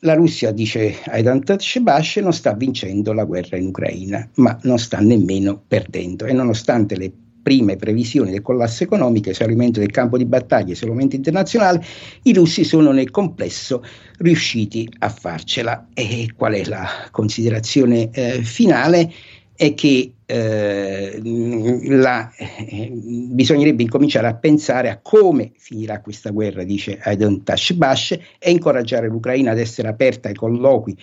La 0.00 0.14
Russia, 0.14 0.50
dice 0.50 0.96
Aidan 1.04 1.44
Tashbash, 1.44 2.16
non 2.16 2.32
sta 2.32 2.54
vincendo 2.54 3.12
la 3.12 3.24
guerra 3.24 3.56
in 3.56 3.66
Ucraina, 3.66 4.28
ma 4.36 4.58
non 4.62 4.78
sta 4.78 4.98
nemmeno 4.98 5.62
perdendo 5.66 6.24
e 6.24 6.32
nonostante 6.32 6.96
le 6.96 7.12
prime 7.42 7.76
previsioni 7.76 8.30
del 8.30 8.42
collasso 8.42 8.84
economico, 8.84 9.30
esaurimento 9.30 9.80
del 9.80 9.90
campo 9.90 10.16
di 10.16 10.24
battaglia 10.24 10.70
e 10.70 10.72
isolamento 10.72 11.16
internazionale, 11.16 11.84
i 12.22 12.32
russi 12.32 12.64
sono 12.64 12.92
nel 12.92 13.10
complesso 13.10 13.82
riusciti 14.18 14.88
a 14.98 15.08
farcela. 15.08 15.88
E 15.94 16.32
qual 16.36 16.54
è 16.54 16.64
la 16.64 16.86
considerazione 17.10 18.10
eh, 18.10 18.42
finale? 18.42 19.12
È 19.60 19.74
che 19.74 20.14
eh, 20.24 21.20
la, 21.22 22.32
eh, 22.34 22.90
bisognerebbe 22.94 23.82
incominciare 23.82 24.26
a 24.26 24.34
pensare 24.34 24.88
a 24.88 25.00
come 25.02 25.52
finirà 25.58 26.00
questa 26.00 26.30
guerra, 26.30 26.62
dice 26.62 26.98
Aidan 26.98 27.42
Tashbash, 27.42 28.18
e 28.38 28.50
incoraggiare 28.50 29.08
l'Ucraina 29.08 29.50
ad 29.50 29.58
essere 29.58 29.88
aperta 29.88 30.28
ai 30.28 30.34
colloqui 30.34 30.96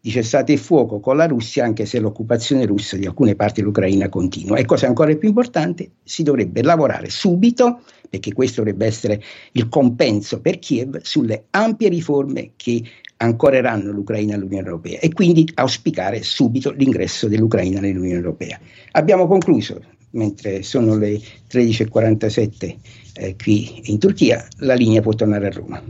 di 0.00 0.10
cessate 0.10 0.52
il 0.52 0.60
fuoco 0.60 1.00
con 1.00 1.16
la 1.16 1.26
Russia, 1.26 1.64
anche 1.64 1.86
se 1.86 1.98
l'occupazione 1.98 2.66
russa 2.66 2.96
di 2.96 3.04
alcune 3.04 3.34
parti 3.34 3.62
dell'Ucraina 3.62 4.08
continua. 4.08 4.58
E 4.58 4.64
cosa 4.64 4.86
ancora 4.86 5.12
più 5.16 5.26
importante, 5.26 5.90
si 6.04 6.22
dovrebbe 6.22 6.62
lavorare 6.62 7.10
subito, 7.10 7.80
perché 8.08 8.32
questo 8.32 8.62
dovrebbe 8.62 8.86
essere 8.86 9.20
il 9.52 9.68
compenso 9.68 10.40
per 10.40 10.60
Kiev, 10.60 11.00
sulle 11.02 11.46
ampie 11.50 11.88
riforme 11.88 12.52
che 12.54 12.80
ancoreranno 13.24 13.90
l'Ucraina 13.90 14.34
all'Unione 14.34 14.66
Europea 14.66 14.98
e 15.00 15.12
quindi 15.12 15.48
auspicare 15.54 16.22
subito 16.22 16.70
l'ingresso 16.70 17.28
dell'Ucraina 17.28 17.80
nell'Unione 17.80 18.16
Europea. 18.16 18.58
Abbiamo 18.92 19.26
concluso, 19.26 19.80
mentre 20.10 20.62
sono 20.62 20.96
le 20.96 21.20
13.47 21.50 22.76
eh, 23.16 23.36
qui 23.36 23.82
in 23.90 23.98
Turchia, 23.98 24.46
la 24.58 24.74
linea 24.74 25.00
può 25.00 25.12
tornare 25.12 25.46
a 25.46 25.50
Roma. 25.50 25.82